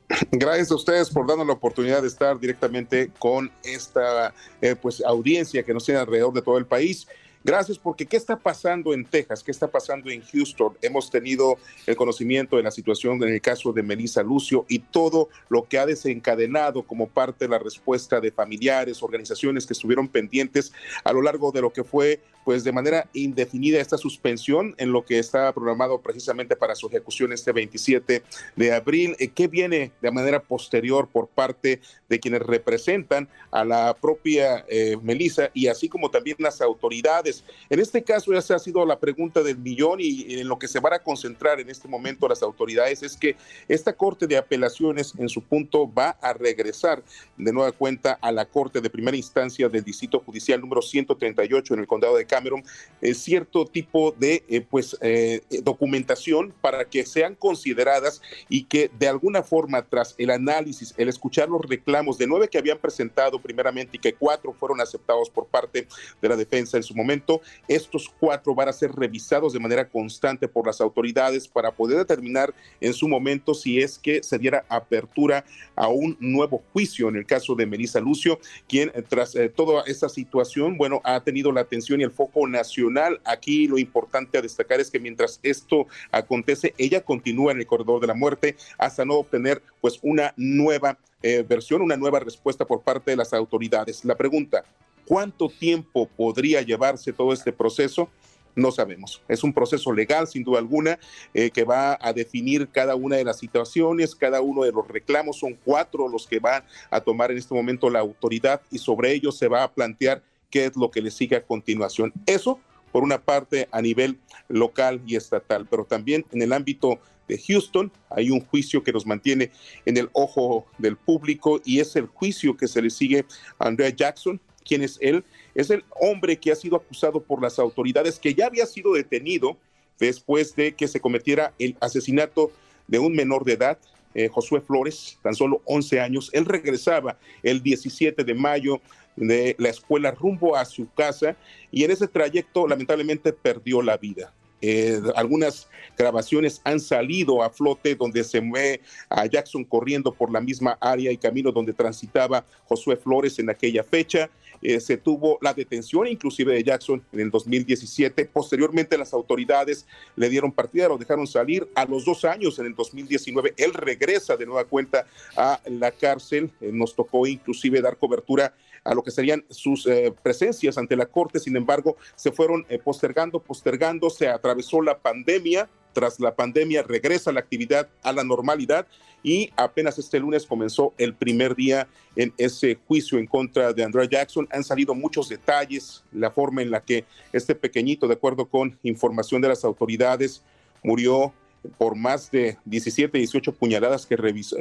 [0.31, 5.63] Gracias a ustedes por darnos la oportunidad de estar directamente con esta eh, pues audiencia
[5.63, 7.07] que nos tiene alrededor de todo el país.
[7.47, 9.41] Gracias, porque ¿qué está pasando en Texas?
[9.45, 10.77] ¿Qué está pasando en Houston?
[10.83, 15.29] Hemos tenido el conocimiento de la situación en el caso de Melissa Lucio y todo
[15.49, 20.73] lo que ha desencadenado como parte de la respuesta de familiares, organizaciones que estuvieron pendientes
[21.05, 25.05] a lo largo de lo que fue pues de manera indefinida esta suspensión en lo
[25.05, 28.23] que está programado precisamente para su ejecución este 27
[28.55, 29.17] de abril.
[29.19, 34.97] Eh, ¿Qué viene de manera posterior por parte de quienes representan a la propia eh,
[35.03, 37.36] Melissa y así como también las autoridades?
[37.71, 40.69] En este caso ya se ha sido la pregunta del millón y en lo que
[40.69, 43.37] se van a concentrar en este momento las autoridades es que
[43.69, 47.03] esta Corte de Apelaciones en su punto va a regresar
[47.37, 51.81] de nueva cuenta a la Corte de Primera Instancia del Distrito Judicial número 138 en
[51.81, 52.65] el Condado de Cameron.
[53.01, 59.09] Eh, cierto tipo de eh, pues eh, documentación para que sean consideradas y que de
[59.09, 63.97] alguna forma tras el análisis, el escuchar los reclamos de nueve que habían presentado primeramente
[63.97, 65.87] y que cuatro fueron aceptados por parte
[66.21, 67.26] de la defensa en su momento,
[67.69, 72.55] estos cuatro van a ser revisados de manera constante por las autoridades para poder determinar
[72.81, 77.27] en su momento si es que se diera apertura a un nuevo juicio en el
[77.27, 82.05] caso de Melissa Lucio, quien tras toda esta situación, bueno, ha tenido la atención y
[82.05, 83.21] el foco nacional.
[83.25, 88.01] Aquí lo importante a destacar es que mientras esto acontece, ella continúa en el corredor
[88.01, 92.83] de la muerte hasta no obtener pues una nueva eh, versión, una nueva respuesta por
[92.83, 94.05] parte de las autoridades.
[94.05, 94.65] La pregunta,
[95.07, 98.09] ¿cuánto tiempo podría llevarse todo este proceso?
[98.55, 99.23] No sabemos.
[99.29, 100.99] Es un proceso legal, sin duda alguna,
[101.35, 105.39] eh, que va a definir cada una de las situaciones, cada uno de los reclamos.
[105.39, 109.37] Son cuatro los que van a tomar en este momento la autoridad y sobre ellos
[109.37, 112.15] se va a plantear qué es lo que le sigue a continuación.
[112.25, 112.59] Eso,
[112.93, 117.93] por una parte, a nivel local y estatal, pero también en el ámbito de Houston
[118.09, 119.51] hay un juicio que nos mantiene
[119.85, 123.25] en el ojo del público y es el juicio que se le sigue
[123.59, 124.41] a Andrea Jackson.
[124.67, 125.25] ¿Quién es él?
[125.55, 129.57] Es el hombre que ha sido acusado por las autoridades, que ya había sido detenido
[129.99, 132.51] después de que se cometiera el asesinato
[132.87, 133.79] de un menor de edad,
[134.15, 136.31] eh, Josué Flores, tan solo 11 años.
[136.33, 138.81] Él regresaba el 17 de mayo
[139.17, 141.37] de la escuela rumbo a su casa
[141.71, 144.33] y en ese trayecto lamentablemente perdió la vida.
[144.63, 150.41] Eh, algunas grabaciones han salido a flote donde se ve a Jackson corriendo por la
[150.41, 154.31] misma área y camino donde transitaba Josué Flores en aquella fecha.
[154.63, 158.27] Eh, se tuvo la detención inclusive de Jackson en el 2017.
[158.27, 161.69] Posteriormente las autoridades le dieron partida, lo dejaron salir.
[161.75, 166.51] A los dos años, en el 2019, él regresa de nueva cuenta a la cárcel.
[166.61, 171.07] Eh, nos tocó inclusive dar cobertura a lo que serían sus eh, presencias ante la
[171.07, 171.41] Corte.
[171.41, 175.69] Sin embargo, se fueron postergando, postergando, se atravesó la pandemia.
[175.97, 178.87] Tras la pandemia regresa la actividad a la normalidad
[179.23, 184.07] y apenas este lunes comenzó el primer día en ese juicio en contra de Andrea
[184.07, 184.47] Jackson.
[184.53, 189.41] Han salido muchos detalles, la forma en la que este pequeñito, de acuerdo con información
[189.41, 190.43] de las autoridades,
[190.83, 191.33] murió
[191.79, 194.17] por más de 17, 18 puñaladas que,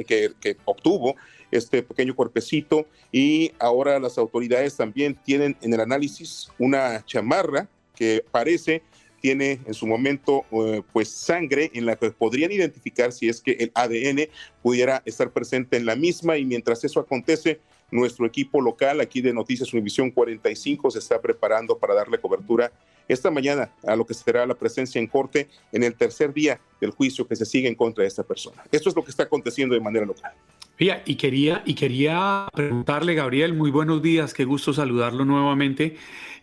[0.06, 1.16] que, que, obtuvo
[1.50, 8.24] este pequeño cuerpecito y ahora las autoridades también tienen en el análisis una chamarra que
[8.30, 8.82] parece
[9.20, 13.52] tiene en su momento eh, pues sangre en la que podrían identificar si es que
[13.52, 14.28] el ADN
[14.62, 19.32] pudiera estar presente en la misma y mientras eso acontece nuestro equipo local aquí de
[19.32, 22.72] Noticias Univisión 45 se está preparando para darle cobertura
[23.08, 26.90] esta mañana a lo que será la presencia en corte en el tercer día del
[26.90, 28.64] juicio que se sigue en contra de esta persona.
[28.72, 30.32] Esto es lo que está aconteciendo de manera local.
[30.78, 35.96] Y quería, y quería preguntarle, Gabriel, muy buenos días, qué gusto saludarlo nuevamente.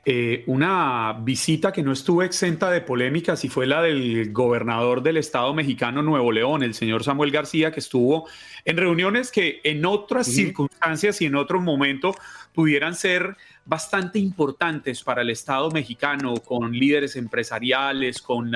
[0.06, 5.15] Eh, una visita que no estuvo exenta de polémicas y fue la del gobernador del
[5.15, 8.28] estado mexicano Nuevo León, el señor Samuel García, que estuvo
[8.65, 12.13] en reuniones que en otras circunstancias y en otro momento
[12.54, 18.52] pudieran ser bastante importantes para el Estado mexicano, con líderes empresariales, con,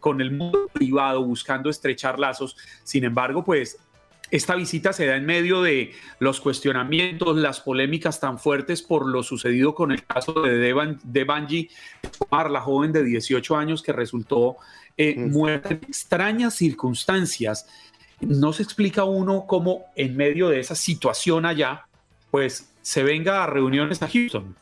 [0.00, 2.56] con el mundo privado, buscando estrechar lazos.
[2.82, 3.78] Sin embargo, pues
[4.30, 9.22] esta visita se da en medio de los cuestionamientos, las polémicas tan fuertes por lo
[9.22, 10.58] sucedido con el caso de
[11.04, 11.70] Devanji
[12.30, 14.56] la joven de 18 años que resultó
[14.96, 17.66] eh, muerta en extrañas circunstancias.
[18.20, 21.86] No se explica uno cómo en medio de esa situación allá,
[22.30, 24.56] pues se venga a reuniones a Houston.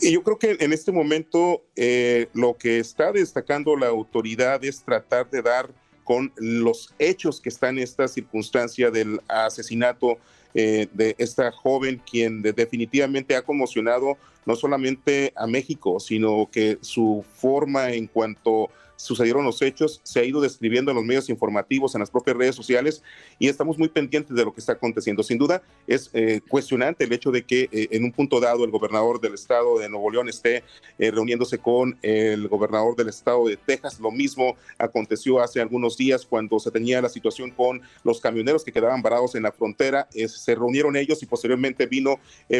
[0.00, 4.82] Y yo creo que en este momento eh, lo que está destacando la autoridad es
[4.82, 5.70] tratar de dar
[6.08, 10.16] con los hechos que están en esta circunstancia del asesinato
[10.54, 14.16] eh, de esta joven, quien definitivamente ha conmocionado
[14.48, 20.24] no solamente a México, sino que su forma en cuanto sucedieron los hechos, se ha
[20.24, 23.02] ido describiendo en los medios informativos, en las propias redes sociales,
[23.38, 25.22] y estamos muy pendientes de lo que está aconteciendo.
[25.22, 28.72] Sin duda, es eh, cuestionante el hecho de que eh, en un punto dado el
[28.72, 30.64] gobernador del estado de Nuevo León esté
[30.98, 34.00] eh, reuniéndose con el gobernador del estado de Texas.
[34.00, 38.72] Lo mismo aconteció hace algunos días cuando se tenía la situación con los camioneros que
[38.72, 40.08] quedaban varados en la frontera.
[40.10, 42.18] se reunieron ellos y posteriormente vino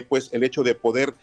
[0.09, 1.15] pues el hecho de poder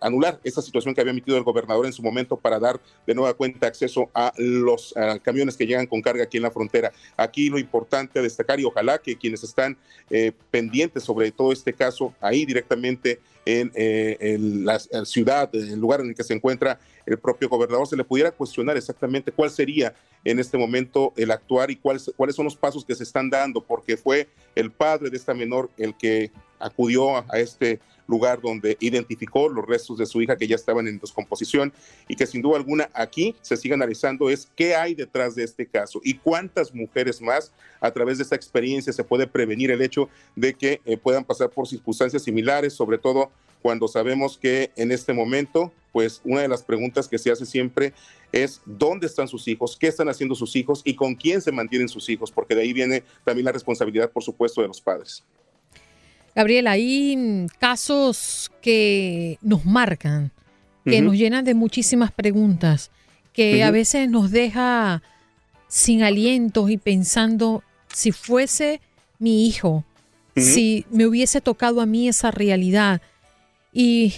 [0.00, 3.34] anular esa situación que había emitido el gobernador en su momento para dar de nueva
[3.34, 6.92] cuenta acceso a los camiones que llegan con carga aquí en la frontera.
[7.16, 9.76] Aquí lo importante a destacar y ojalá que quienes están
[10.10, 16.00] eh, pendientes sobre todo este caso ahí directamente en, eh, la, ciudad, en el lugar
[16.00, 19.94] en el que se encuentra el propio gobernador, se le pudiera cuestionar exactamente cuál sería
[20.24, 23.60] en este momento el actuar y cuáles, cuáles son los pasos que se están dando,
[23.64, 27.80] porque fue el padre de esta menor el que acudió a este
[28.12, 31.72] lugar donde identificó los restos de su hija que ya estaban en descomposición
[32.06, 35.66] y que sin duda alguna aquí se sigue analizando es qué hay detrás de este
[35.66, 40.08] caso y cuántas mujeres más a través de esta experiencia se puede prevenir el hecho
[40.36, 43.30] de que eh, puedan pasar por circunstancias similares, sobre todo
[43.62, 47.94] cuando sabemos que en este momento, pues una de las preguntas que se hace siempre
[48.32, 51.88] es dónde están sus hijos, qué están haciendo sus hijos y con quién se mantienen
[51.88, 55.24] sus hijos, porque de ahí viene también la responsabilidad, por supuesto, de los padres.
[56.34, 60.30] Gabriel, hay casos que nos marcan,
[60.84, 62.90] que nos llenan de muchísimas preguntas,
[63.32, 65.02] que a veces nos deja
[65.68, 68.80] sin alientos y pensando si fuese
[69.18, 69.84] mi hijo,
[70.34, 73.02] si me hubiese tocado a mí esa realidad.
[73.72, 74.14] Y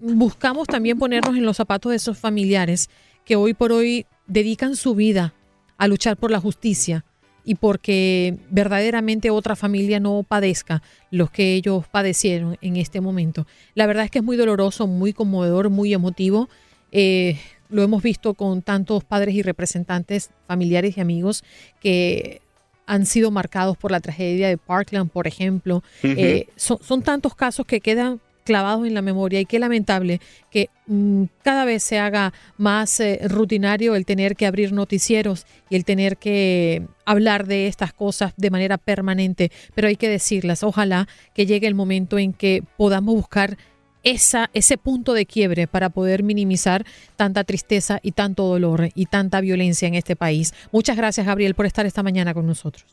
[0.00, 2.90] buscamos también ponernos en los zapatos de esos familiares
[3.24, 5.34] que hoy por hoy dedican su vida
[5.78, 7.04] a luchar por la justicia
[7.44, 13.46] y porque verdaderamente otra familia no padezca los que ellos padecieron en este momento.
[13.74, 16.48] La verdad es que es muy doloroso, muy conmovedor, muy emotivo.
[16.90, 21.44] Eh, lo hemos visto con tantos padres y representantes familiares y amigos
[21.80, 22.40] que
[22.86, 25.82] han sido marcados por la tragedia de Parkland, por ejemplo.
[26.02, 30.70] Eh, son, son tantos casos que quedan clavados en la memoria y qué lamentable que
[30.86, 35.84] mm, cada vez se haga más eh, rutinario el tener que abrir noticieros y el
[35.84, 40.62] tener que hablar de estas cosas de manera permanente, pero hay que decirlas.
[40.62, 43.56] Ojalá que llegue el momento en que podamos buscar
[44.04, 46.84] esa, ese punto de quiebre para poder minimizar
[47.16, 50.52] tanta tristeza y tanto dolor y tanta violencia en este país.
[50.70, 52.84] Muchas gracias, Gabriel, por estar esta mañana con nosotros.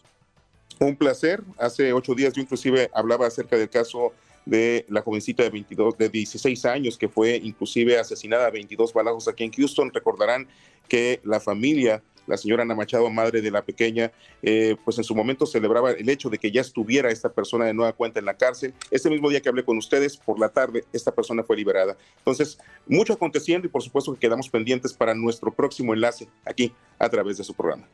[0.79, 1.43] Un placer.
[1.59, 4.13] Hace ocho días yo inclusive hablaba acerca del caso
[4.45, 9.27] de la jovencita de 22, de 16 años que fue inclusive asesinada a 22 balazos
[9.27, 9.91] aquí en Houston.
[9.93, 10.47] Recordarán
[10.87, 15.15] que la familia, la señora Ana Machado, madre de la pequeña, eh, pues en su
[15.15, 18.35] momento celebraba el hecho de que ya estuviera esta persona de nueva cuenta en la
[18.35, 18.73] cárcel.
[18.89, 21.95] Ese mismo día que hablé con ustedes, por la tarde, esta persona fue liberada.
[22.17, 27.09] Entonces, mucho aconteciendo y por supuesto que quedamos pendientes para nuestro próximo enlace aquí a
[27.09, 27.87] través de su programa.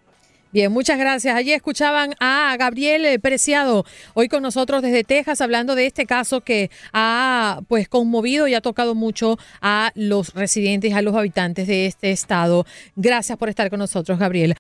[0.54, 1.36] Bien, muchas gracias.
[1.36, 6.42] Allí escuchaban a Gabriel eh, Preciado, hoy con nosotros desde Texas, hablando de este caso
[6.42, 11.86] que ha pues conmovido y ha tocado mucho a los residentes, a los habitantes de
[11.86, 12.66] este estado.
[12.96, 14.56] Gracias por estar con nosotros, Gabriel.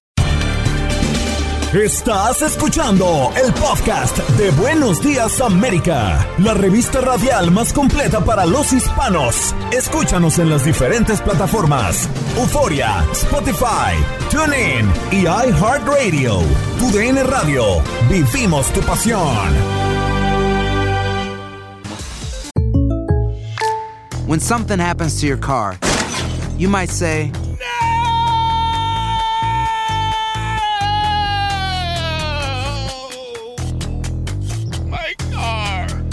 [1.73, 8.71] Estás escuchando el podcast de Buenos Días América, la revista radial más completa para los
[8.71, 9.53] hispanos.
[9.73, 13.97] Escúchanos en las diferentes plataformas: Euforia, Spotify,
[14.31, 16.39] TuneIn y iHeartRadio.
[16.79, 17.83] Tu DN Radio.
[18.09, 19.53] Vivimos tu pasión.
[24.25, 25.77] When something happens to your car,
[26.57, 27.33] you might say.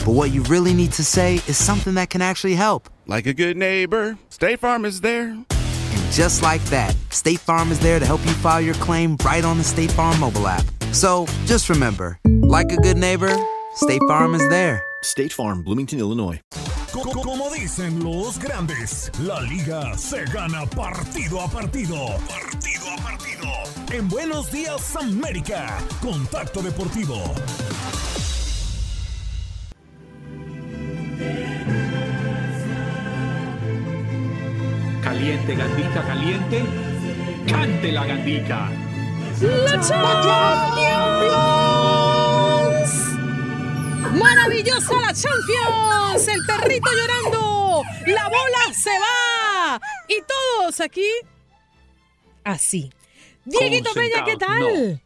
[0.04, 2.90] But what you really need to say is something that can actually help.
[3.06, 5.28] Like a good neighbor, State Farm is there.
[5.30, 9.42] And just like that, State Farm is there to help you file your claim right
[9.42, 10.64] on the State Farm mobile app.
[10.92, 13.34] So just remember, like a good neighbor,
[13.76, 14.84] State Farm is there.
[15.02, 16.38] State Farm, Bloomington, Illinois.
[16.92, 22.18] Como dicen los grandes, la liga se gana partido a partido.
[22.28, 23.50] Partido a partido.
[23.90, 27.34] En Buenos Días América, Contacto Deportivo.
[35.02, 36.64] Caliente, Gandica, caliente.
[37.48, 38.70] Cante la Gandica.
[39.40, 40.94] ¡La Champions!
[44.14, 46.28] ¡Maravillosa la Champions!
[46.28, 47.82] El perrito llorando.
[48.06, 49.80] La bola se va.
[50.08, 51.08] Y todos aquí
[52.44, 52.90] así.
[53.44, 55.02] Dieguito Peña, ¿qué tal?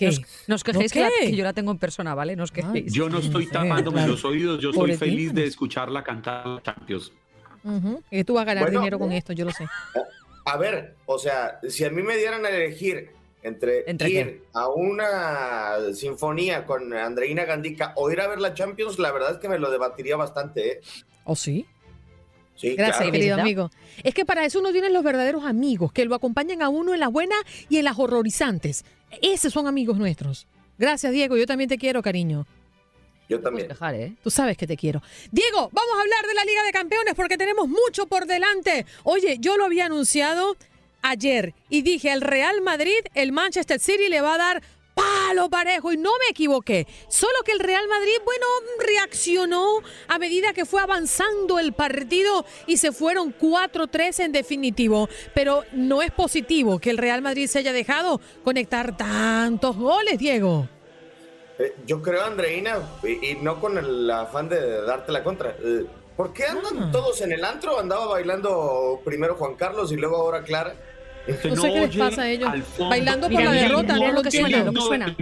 [0.00, 0.16] ¿Qué?
[0.46, 2.34] No os quejéis que, que, yo la tengo en persona, ¿vale?
[2.34, 2.90] No os quejéis.
[2.90, 7.12] Yo no estoy tapándome los oídos, yo estoy feliz de escharla cantar Champions.
[7.62, 8.02] Uh -huh.
[8.10, 9.66] Y tú vas a ganar dinero con esto, yo lo sé.
[10.46, 13.10] a ver, o sea, si a mí me dieran a elegir
[13.42, 19.12] entre, ir a una sinfonía con Andreina Gandica o ir a ver la Champions, la
[19.12, 20.72] verdad es que me lo debatiría bastante.
[20.72, 20.80] ¿eh?
[21.24, 21.66] ¿O sí?
[22.56, 23.70] Sí, Gracias, querido amigo.
[24.02, 27.00] Es que para eso uno tiene los verdaderos amigos, que lo acompañan a uno en
[27.00, 27.38] las buenas
[27.70, 28.84] y en las horrorizantes.
[29.22, 30.46] Esos son amigos nuestros.
[30.78, 31.36] Gracias, Diego.
[31.36, 32.46] Yo también te quiero, cariño.
[33.28, 33.70] Yo también.
[33.70, 34.14] ¿eh?
[34.24, 35.02] Tú sabes que te quiero.
[35.30, 38.86] Diego, vamos a hablar de la Liga de Campeones porque tenemos mucho por delante.
[39.04, 40.56] Oye, yo lo había anunciado
[41.02, 44.62] ayer y dije al Real Madrid, el Manchester City le va a dar
[44.94, 46.86] palo parejo y no me equivoqué.
[47.08, 48.46] Solo que el Real Madrid, bueno,
[48.78, 55.08] reaccionó a medida que fue avanzando el partido y se fueron 4-3 en definitivo.
[55.34, 60.68] Pero no es positivo que el Real Madrid se haya dejado conectar tantos goles, Diego.
[61.58, 65.54] Eh, yo creo, Andreina, y, no con el afán de darte la contra.
[65.62, 65.84] Eh,
[66.16, 66.88] ¿Por qué andan ah.
[66.92, 67.78] todos en el antro?
[67.78, 70.74] Andaba bailando primero Juan Carlos y luego ahora Clara.
[71.28, 72.50] No, sé qué les pasa a ellos.
[72.78, 75.16] Bailando por la derrota, no lo que suena, lo que suena.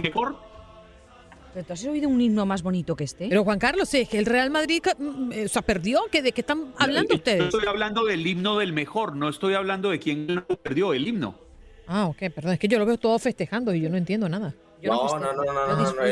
[1.51, 3.27] ¿Pero tú has oído un himno más bonito que este?
[3.27, 6.01] Pero Juan Carlos, es que el Real Madrid mm, eh, o sea, perdió.
[6.11, 7.45] ¿De qué están hablando ustedes?
[7.45, 11.35] Estoy hablando del himno del mejor, no estoy hablando de quién perdió el himno.
[11.87, 14.53] Ah, ok, perdón, es que yo lo veo todo festejando y yo no entiendo nada
[14.87, 16.03] no, no, no, no, no,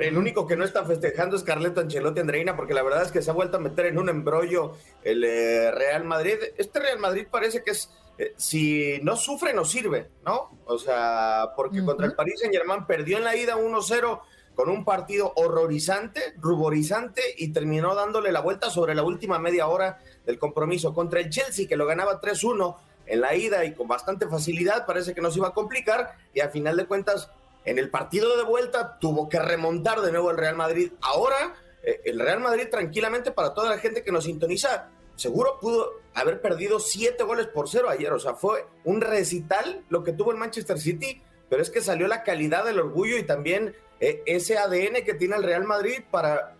[0.00, 3.22] El, único que no está festejando es Carleto Ancelotti Andreina, porque la verdad es que
[3.22, 6.34] se ha vuelto a meter en un embrollo el eh, Real Madrid.
[6.56, 10.58] Este Real Madrid parece que es, eh, si no sufre, no sirve, ¿no?
[10.66, 14.20] O sea, porque contra el Paris Saint Germain perdió en la ida 1-0
[14.54, 19.98] con un partido horrorizante, ruborizante, y terminó dándole la vuelta sobre la última media hora
[20.24, 24.26] del compromiso contra el Chelsea, que lo ganaba 3-1 en la ida y con bastante
[24.26, 27.30] facilidad, parece que nos iba a complicar, y a final de cuentas
[27.66, 30.92] en el partido de vuelta tuvo que remontar de nuevo el Real Madrid.
[31.02, 36.05] Ahora, eh, el Real Madrid tranquilamente para toda la gente que nos sintoniza, seguro pudo
[36.16, 38.12] haber perdido siete goles por cero ayer.
[38.12, 42.08] O sea, fue un recital lo que tuvo el Manchester City, pero es que salió
[42.08, 46.56] la calidad del orgullo y también eh, ese ADN que tiene el Real Madrid para,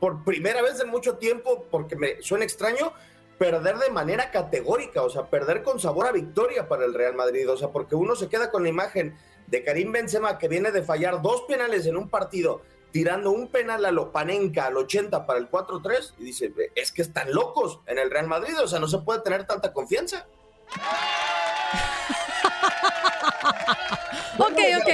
[0.00, 2.92] por primera vez en mucho tiempo, porque me suena extraño,
[3.38, 7.48] perder de manera categórica, o sea, perder con sabor a victoria para el Real Madrid,
[7.48, 10.82] o sea, porque uno se queda con la imagen de Karim Benzema que viene de
[10.82, 12.62] fallar dos penales en un partido,
[12.96, 17.30] tirando un penal a Lopanenka al 80 para el 4-3 y dice, es que están
[17.30, 20.26] locos en el Real Madrid, o sea, no se puede tener tanta confianza.
[24.38, 24.88] ok, ok.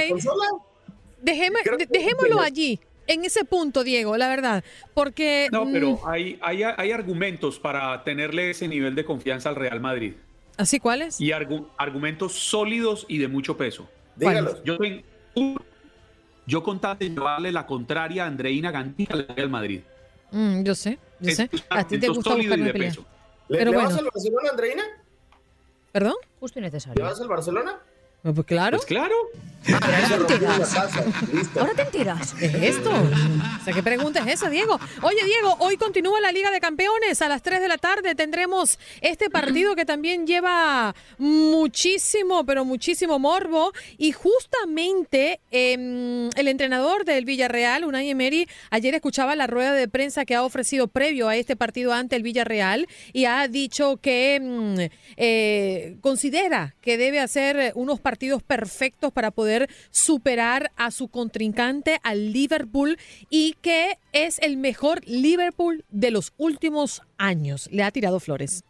[1.21, 2.77] dejémoslo allí
[3.07, 5.47] en ese punto, Diego, la verdad, porque...
[5.53, 9.79] No, pero mm, hay, hay, hay, argumentos para tenerle ese nivel de confianza al Real
[9.79, 10.15] Madrid.
[10.57, 11.21] ¿Así cuáles?
[11.21, 13.87] Y argumentos sólidos y de mucho peso.
[14.17, 14.61] Dígalos.
[14.65, 14.77] Yo,
[16.45, 19.81] yo contate llevarle la contraria a Andreina Gantica al Real Madrid.
[20.31, 21.49] Mm, yo sé, yo sé.
[21.69, 22.91] A ti te gusta buscarme pelea.
[23.49, 24.83] ¿Le, Pero ¿le vas al Barcelona, Andreina?
[25.91, 26.15] ¿Perdón?
[26.39, 27.03] Justo y necesario.
[27.03, 27.79] ¿Le vas al Barcelona?
[28.23, 28.77] Pues claro.
[28.77, 29.15] Pues claro.
[31.55, 32.33] Ahora te enteras.
[32.33, 32.91] ¿Qué es esto?
[32.91, 34.77] O sea, ¿qué pregunta es esa, Diego?
[35.01, 37.21] Oye, Diego, hoy continúa la Liga de Campeones.
[37.21, 43.19] A las 3 de la tarde tendremos este partido que también lleva muchísimo, pero muchísimo
[43.19, 43.71] morbo.
[43.97, 50.25] Y justamente em, el entrenador del Villarreal, Unai Emery, ayer escuchaba la rueda de prensa
[50.25, 54.89] que ha ofrecido previo a este partido ante el Villarreal y ha dicho que em,
[55.15, 58.12] eh, considera que debe hacer unos partidos
[58.43, 62.97] perfectos para poder superar a su contrincante, al Liverpool,
[63.29, 67.69] y que es el mejor Liverpool de los últimos años.
[67.71, 68.63] Le ha tirado flores.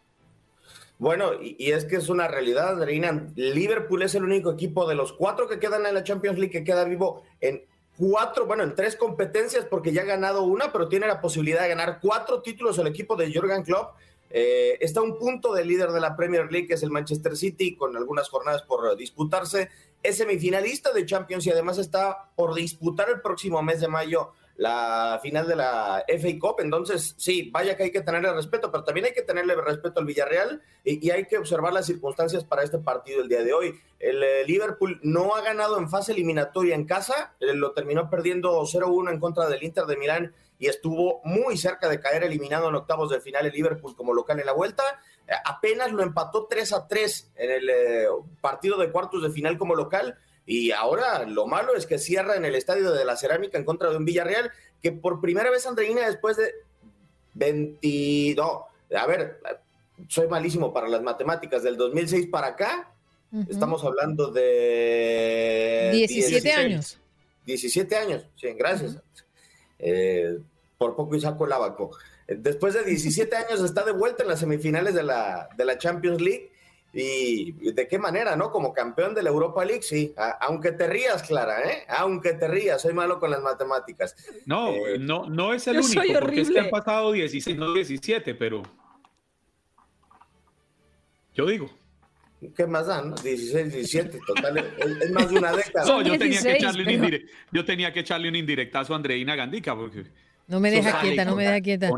[0.99, 3.27] Bueno, y, es que es una realidad, Reina.
[3.35, 6.63] Liverpool es el único equipo de los cuatro que quedan en la Champions League que
[6.63, 7.65] queda vivo en
[7.97, 11.69] cuatro, bueno, en tres competencias porque ya ha ganado una, pero tiene la posibilidad de
[11.69, 13.95] ganar cuatro títulos el equipo de Jürgen Klopp.
[14.36, 17.38] Eh, está a un punto del líder de la Premier League, que es el Manchester
[17.38, 19.69] City, con algunas jornadas por disputarse
[20.03, 25.19] es semifinalista de Champions y además está por disputar el próximo mes de mayo la
[25.23, 26.57] final de la FA Cup.
[26.59, 30.05] Entonces, sí, vaya que hay que tenerle respeto, pero también hay que tenerle respeto al
[30.05, 33.79] Villarreal y, hay que observar las circunstancias para este partido el día de hoy.
[33.97, 38.61] El eh, Liverpool no ha ganado en fase eliminatoria en casa, eh, lo terminó perdiendo
[38.61, 42.76] 0-1 en contra del Inter de Milán y estuvo muy cerca de caer eliminado en
[42.76, 44.82] octavos del final el Liverpool como local en la vuelta.
[45.28, 48.05] Eh, apenas lo empató 3 a 3 en el eh,
[48.39, 50.18] partido de cuartos de final como local.
[50.45, 53.89] Y ahora lo malo es que cierra en el estadio de la Cerámica en contra
[53.89, 56.53] de un Villarreal que por primera vez Andreina después de
[57.34, 59.41] 20, no, a ver,
[60.07, 62.89] soy malísimo para las matemáticas, del 2006 para acá,
[63.49, 66.99] estamos hablando de 17 años.
[67.45, 68.97] 17 años, sí, gracias.
[69.86, 70.38] Eh,
[70.84, 71.91] por poco y saco el abaco.
[72.27, 76.21] Después de 17 años está de vuelta en las semifinales de la, de la Champions
[76.21, 76.51] League
[76.91, 78.51] y de qué manera, ¿no?
[78.51, 80.13] Como campeón de la Europa League, sí.
[80.41, 81.86] aunque te rías, Clara, ¿eh?
[81.88, 84.13] Aunque te rías, soy malo con las matemáticas.
[84.45, 88.36] No, eh, no, no es el único, porque es que han pasado 16, no 17,
[88.36, 88.61] pero
[91.34, 91.69] yo digo.
[92.57, 93.15] ¿Qué más dan?
[93.15, 95.86] 16, 17, total, es, más de una década.
[95.88, 97.19] No, yo tenía, que echarle un
[97.53, 100.03] yo tenía que echarle un indirectazo a Andreina Gandica, porque
[100.47, 101.89] no me deja quieta, no me deja quieta.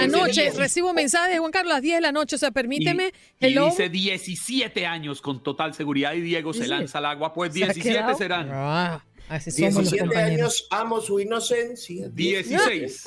[0.00, 3.12] Anoche recibo mensajes de Juan Carlos a las 10 de la noche, o sea, permíteme.
[3.38, 8.14] Y, dice 17 años con total seguridad y Diego se lanza al agua, pues 17
[8.14, 8.48] serán.
[8.50, 12.08] Ah, así 17 años, amo su inocencia.
[12.08, 13.04] 16.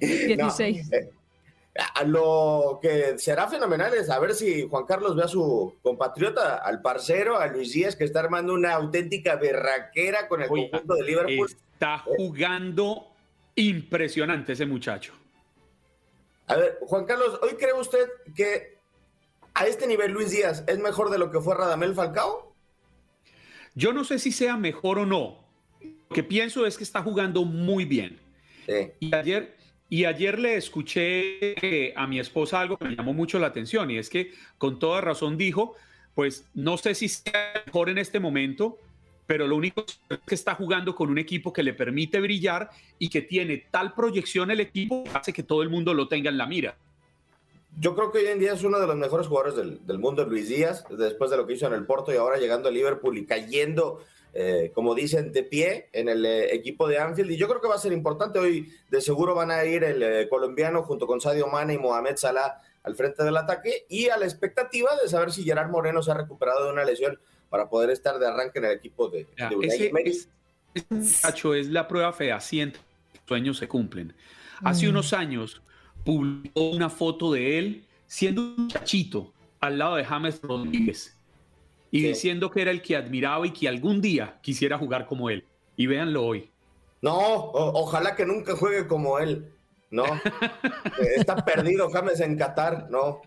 [0.00, 0.90] 16.
[1.78, 5.76] Eh, a lo que será fenomenal es a ver si Juan Carlos ve a su
[5.80, 10.94] compatriota, al parcero, a Luis Díaz, que está armando una auténtica berraquera con el conjunto
[10.94, 11.48] de Liverpool.
[11.74, 13.12] Está jugando
[13.58, 15.12] Impresionante ese muchacho.
[16.46, 18.78] A ver, Juan Carlos, ¿hoy cree usted que
[19.52, 22.54] a este nivel Luis Díaz es mejor de lo que fue Radamel Falcao?
[23.74, 25.44] Yo no sé si sea mejor o no.
[25.80, 28.20] Lo que pienso es que está jugando muy bien.
[29.00, 29.56] Y ayer,
[29.88, 33.98] y ayer le escuché a mi esposa algo que me llamó mucho la atención y
[33.98, 35.74] es que con toda razón dijo,
[36.14, 38.78] pues no sé si sea mejor en este momento,
[39.28, 43.10] pero lo único es que está jugando con un equipo que le permite brillar y
[43.10, 46.38] que tiene tal proyección el equipo que hace que todo el mundo lo tenga en
[46.38, 46.78] la mira.
[47.78, 50.48] Yo creo que hoy en día es uno de los mejores jugadores del, mundo, Luis
[50.48, 53.26] Díaz, después de lo que hizo en el Porto y ahora llegando a Liverpool y
[53.26, 54.02] cayendo,
[54.32, 57.30] eh, como dicen, de pie en el eh, equipo de Anfield.
[57.30, 58.38] Y yo creo que va a ser importante.
[58.38, 62.16] Hoy de seguro van a ir el eh, colombiano junto con Sadio Mane y Mohamed
[62.16, 66.12] Salah al frente del ataque y a la expectativa de saber si Gerard Moreno se
[66.12, 69.56] ha recuperado de una lesión para poder estar de arranque en el equipo de, de
[69.56, 70.28] Unai ese,
[70.90, 72.78] muchacho es la prueba fehaciente
[73.14, 74.14] los sueños se cumplen.
[74.62, 74.90] Hace mm.
[74.90, 75.62] unos años
[76.04, 81.16] publicó una foto de él siendo un muchachito al lado de James Rodríguez
[81.90, 85.44] y diciendo que era el que admiraba y que algún día quisiera jugar como él.
[85.76, 86.50] Y véanlo hoy.
[87.00, 89.52] No, ojalá que nunca juegue como él.
[89.90, 90.04] No,
[91.16, 93.22] está perdido James en Qatar, no.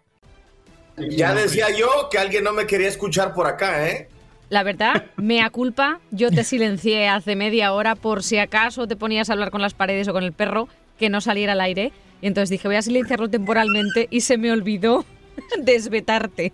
[1.09, 4.07] Ya decía yo que alguien no me quería escuchar por acá, ¿eh?
[4.49, 9.29] La verdad, mea culpa, yo te silencié hace media hora por si acaso te ponías
[9.29, 10.67] a hablar con las paredes o con el perro,
[10.99, 11.93] que no saliera al aire.
[12.21, 15.05] Y entonces dije, voy a silenciarlo temporalmente y se me olvidó
[15.57, 16.51] desvetarte.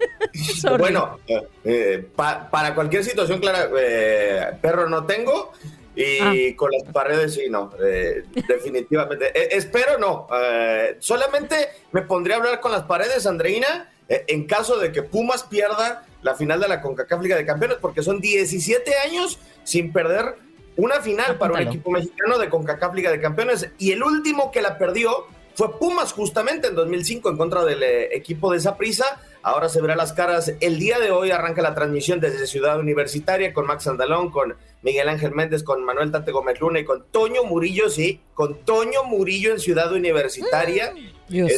[0.78, 5.52] bueno, eh, eh, para cualquier situación clara, eh, perro no tengo,
[5.94, 6.56] y ah.
[6.56, 9.26] con las paredes sí, no, eh, definitivamente.
[9.38, 10.26] Eh, espero no.
[10.34, 15.44] Eh, solamente me pondría a hablar con las paredes, Andreina, en caso de que Pumas
[15.44, 20.36] pierda la final de la CONCACAF Liga de Campeones, porque son 17 años sin perder
[20.76, 23.70] una final para un equipo mexicano de CONCACAF Liga de Campeones.
[23.78, 28.52] Y el último que la perdió fue Pumas justamente en 2005 en contra del equipo
[28.52, 29.20] de Zaprisa.
[29.42, 30.54] Ahora se verá las caras.
[30.60, 35.08] El día de hoy arranca la transmisión desde Ciudad Universitaria con Max Andalón, con Miguel
[35.08, 39.52] Ángel Méndez, con Manuel Tate Gómez Luna y con Toño Murillo, sí, con Toño Murillo
[39.52, 40.94] en Ciudad Universitaria.
[41.28, 41.50] Dios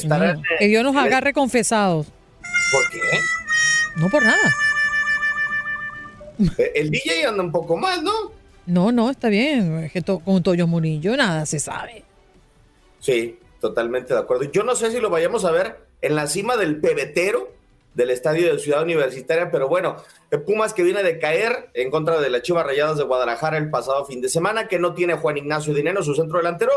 [0.59, 2.07] que Dios nos agarre confesados.
[2.73, 3.01] ¿Por qué?
[3.97, 4.55] No por nada.
[6.59, 8.13] Eh, el DJ anda un poco mal, ¿no?
[8.67, 9.85] No, no, está bien.
[9.85, 12.03] Es que con Toño Murillo nada se sabe.
[12.99, 14.45] Sí, totalmente de acuerdo.
[14.45, 17.49] Yo no sé si lo vayamos a ver en la cima del pebetero
[17.95, 19.97] del estadio de Ciudad Universitaria, pero bueno,
[20.45, 24.05] Pumas que viene de caer en contra de las Chivas Rayadas de Guadalajara el pasado
[24.05, 26.73] fin de semana, que no tiene Juan Ignacio Dinero, su centro delantero,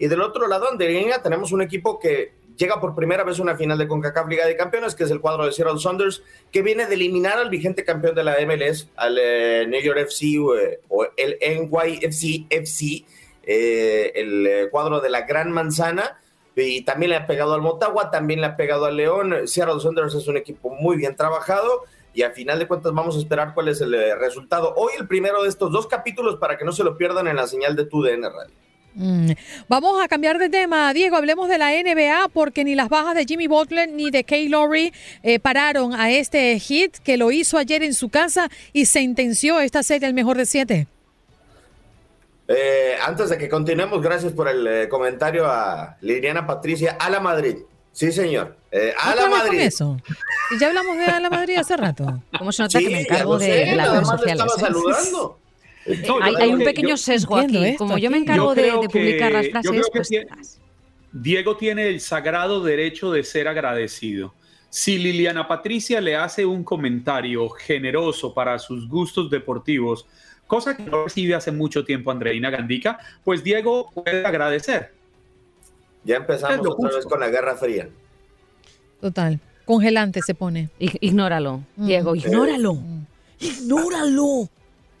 [0.00, 3.56] y del otro lado, Anderina, tenemos un equipo que llega por primera vez a una
[3.56, 6.86] final de CONCACAF Liga de Campeones, que es el cuadro de Seattle Saunders, que viene
[6.86, 11.06] de eliminar al vigente campeón de la MLS, al eh, New York FC eh, o
[11.16, 13.04] el NYFC FC,
[13.44, 16.18] eh, el cuadro de la Gran Manzana,
[16.56, 19.46] y también le ha pegado al Motagua, también le ha pegado al León.
[19.46, 21.82] Seattle Saunders es un equipo muy bien trabajado
[22.14, 24.74] y al final de cuentas vamos a esperar cuál es el eh, resultado.
[24.76, 27.46] Hoy el primero de estos dos capítulos para que no se lo pierdan en la
[27.46, 28.54] señal de TUDN Radio.
[28.94, 29.30] Mm.
[29.68, 31.16] Vamos a cambiar de tema, Diego.
[31.16, 34.92] Hablemos de la NBA porque ni las bajas de Jimmy Butler ni de Kay Lowry
[35.22, 39.60] eh, pararon a este hit que lo hizo ayer en su casa y se intenció
[39.60, 40.86] esta serie el mejor de siete.
[42.48, 46.96] Eh, antes de que continuemos, gracias por el eh, comentario a Liliana Patricia.
[46.98, 47.56] A la Madrid.
[47.92, 48.56] Sí, señor.
[48.70, 49.60] Eh, a la Madrid.
[49.60, 49.96] eso?
[50.50, 52.22] Y ya hablamos de a la Madrid hace rato.
[52.38, 54.44] ¿Cómo se nota que me encargo de, las redes sociales?
[54.44, 55.38] Estaba saludando.
[56.22, 57.76] hay, un pequeño sesgo aquí.
[57.76, 60.10] Como yo me encargo de, publicar las frases, pues...
[61.12, 64.34] Diego tiene el sagrado derecho de ser agradecido.
[64.70, 70.06] Si Liliana Patricia le hace un comentario generoso para sus gustos deportivos,
[70.52, 74.92] cosa que no recibe hace mucho tiempo Andreina Gandica, pues Diego puede agradecer.
[76.04, 77.88] Ya empezamos otra vez con la Guerra Fría.
[79.00, 79.40] Total.
[79.64, 80.68] Congelante se pone.
[80.78, 82.76] Ignóralo, Diego, ignóralo.
[83.40, 84.50] Ignóralo.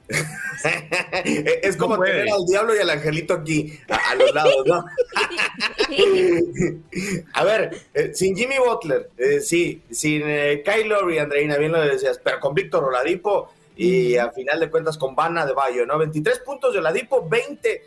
[1.34, 4.86] es como tener al diablo y al angelito aquí, a, los lados, ¿no?
[7.34, 11.80] a ver, eh, sin Jimmy Butler, eh, sí, sin eh, Kyle Lowry, Andreina, bien lo
[11.82, 15.98] decías, pero con Víctor Oladipo y a final de cuentas con Bana de Bayo, ¿no?
[15.98, 17.82] 23 puntos de Oladipo, 20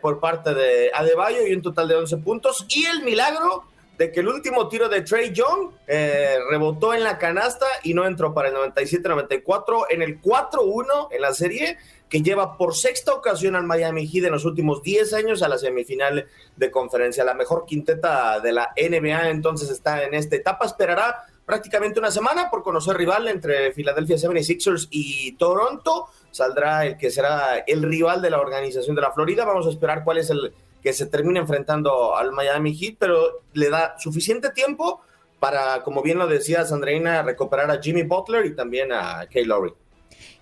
[0.00, 2.66] por parte de Adebayo y un total de 11 puntos.
[2.68, 3.64] Y el milagro
[3.98, 8.06] de que el último tiro de Trey Young eh, rebotó en la canasta y no
[8.06, 11.78] entró para el 97-94 en el 4-1 en la serie
[12.08, 15.58] que lleva por sexta ocasión al Miami Heat en los últimos 10 años a la
[15.58, 16.26] semifinal
[16.56, 17.24] de conferencia.
[17.24, 20.64] La mejor quinteta de la NBA entonces está en esta etapa.
[20.64, 26.08] Esperará prácticamente una semana por conocer rival entre Philadelphia 76ers y Toronto.
[26.30, 29.46] Saldrá el que será el rival de la organización de la Florida.
[29.46, 33.70] Vamos a esperar cuál es el que se termina enfrentando al Miami Heat, pero le
[33.70, 35.00] da suficiente tiempo
[35.40, 39.72] para, como bien lo decía Sandreina, recuperar a Jimmy Butler y también a Kay Lowry.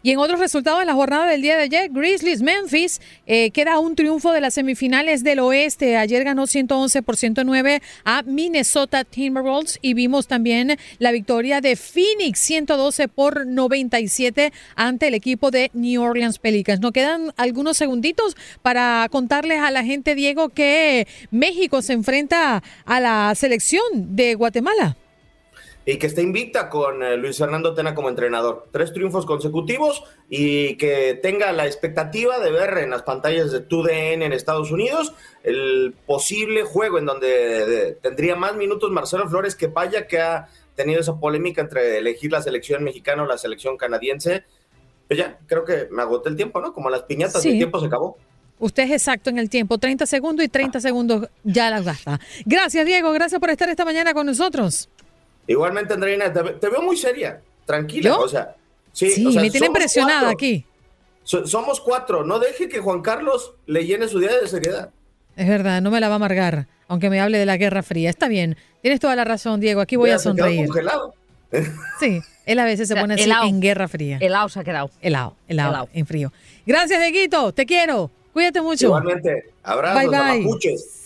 [0.06, 3.80] Y en otros resultados de la jornada del día de ayer, Grizzlies Memphis eh, queda
[3.80, 5.96] un triunfo de las semifinales del oeste.
[5.96, 12.38] Ayer ganó 111 por 109 a Minnesota Timberwolves y vimos también la victoria de Phoenix
[12.38, 16.78] 112 por 97 ante el equipo de New Orleans Pelicans.
[16.78, 23.00] Nos quedan algunos segunditos para contarles a la gente, Diego, que México se enfrenta a
[23.00, 23.82] la selección
[24.14, 24.96] de Guatemala
[25.88, 28.66] y que está invicta con eh, Luis Fernando Tena como entrenador.
[28.72, 34.22] Tres triunfos consecutivos y que tenga la expectativa de ver en las pantallas de TUDN
[34.22, 35.14] en Estados Unidos
[35.44, 41.00] el posible juego en donde tendría más minutos Marcelo Flores que Paya, que ha tenido
[41.00, 44.42] esa polémica entre elegir la selección mexicana o la selección canadiense.
[45.06, 46.72] Pues ya, creo que me agoté el tiempo, ¿no?
[46.72, 48.18] Como las piñatas, el tiempo se acabó.
[48.58, 52.18] Usted es exacto en el tiempo, 30 segundos y 30 segundos ya las gasta.
[52.44, 53.12] Gracias, Diego.
[53.12, 54.88] Gracias por estar esta mañana con nosotros.
[55.46, 58.18] Igualmente, Andreina, te, veo muy seria, tranquila.
[58.18, 58.56] O sea,
[58.92, 60.64] sí, me tiene impresionada aquí.
[61.22, 64.90] somos cuatro, no deje que Juan Carlos le llene su día de seriedad.
[65.36, 68.10] Es verdad, no me la va a amargar, aunque me hable de la Guerra Fría.
[68.10, 70.66] Está bien, tienes toda la razón, Diego, aquí voy a sonreír.
[70.66, 71.14] congelado.
[72.00, 74.18] Sí, él a veces se pone así en Guerra Fría.
[74.20, 74.90] Helado se ha quedado.
[75.00, 76.32] Helado, helado, en frío.
[76.66, 78.10] Gracias, Dieguito, te quiero.
[78.32, 78.86] Cuídate mucho.
[78.86, 81.05] Igualmente, abrazos, bye, bye.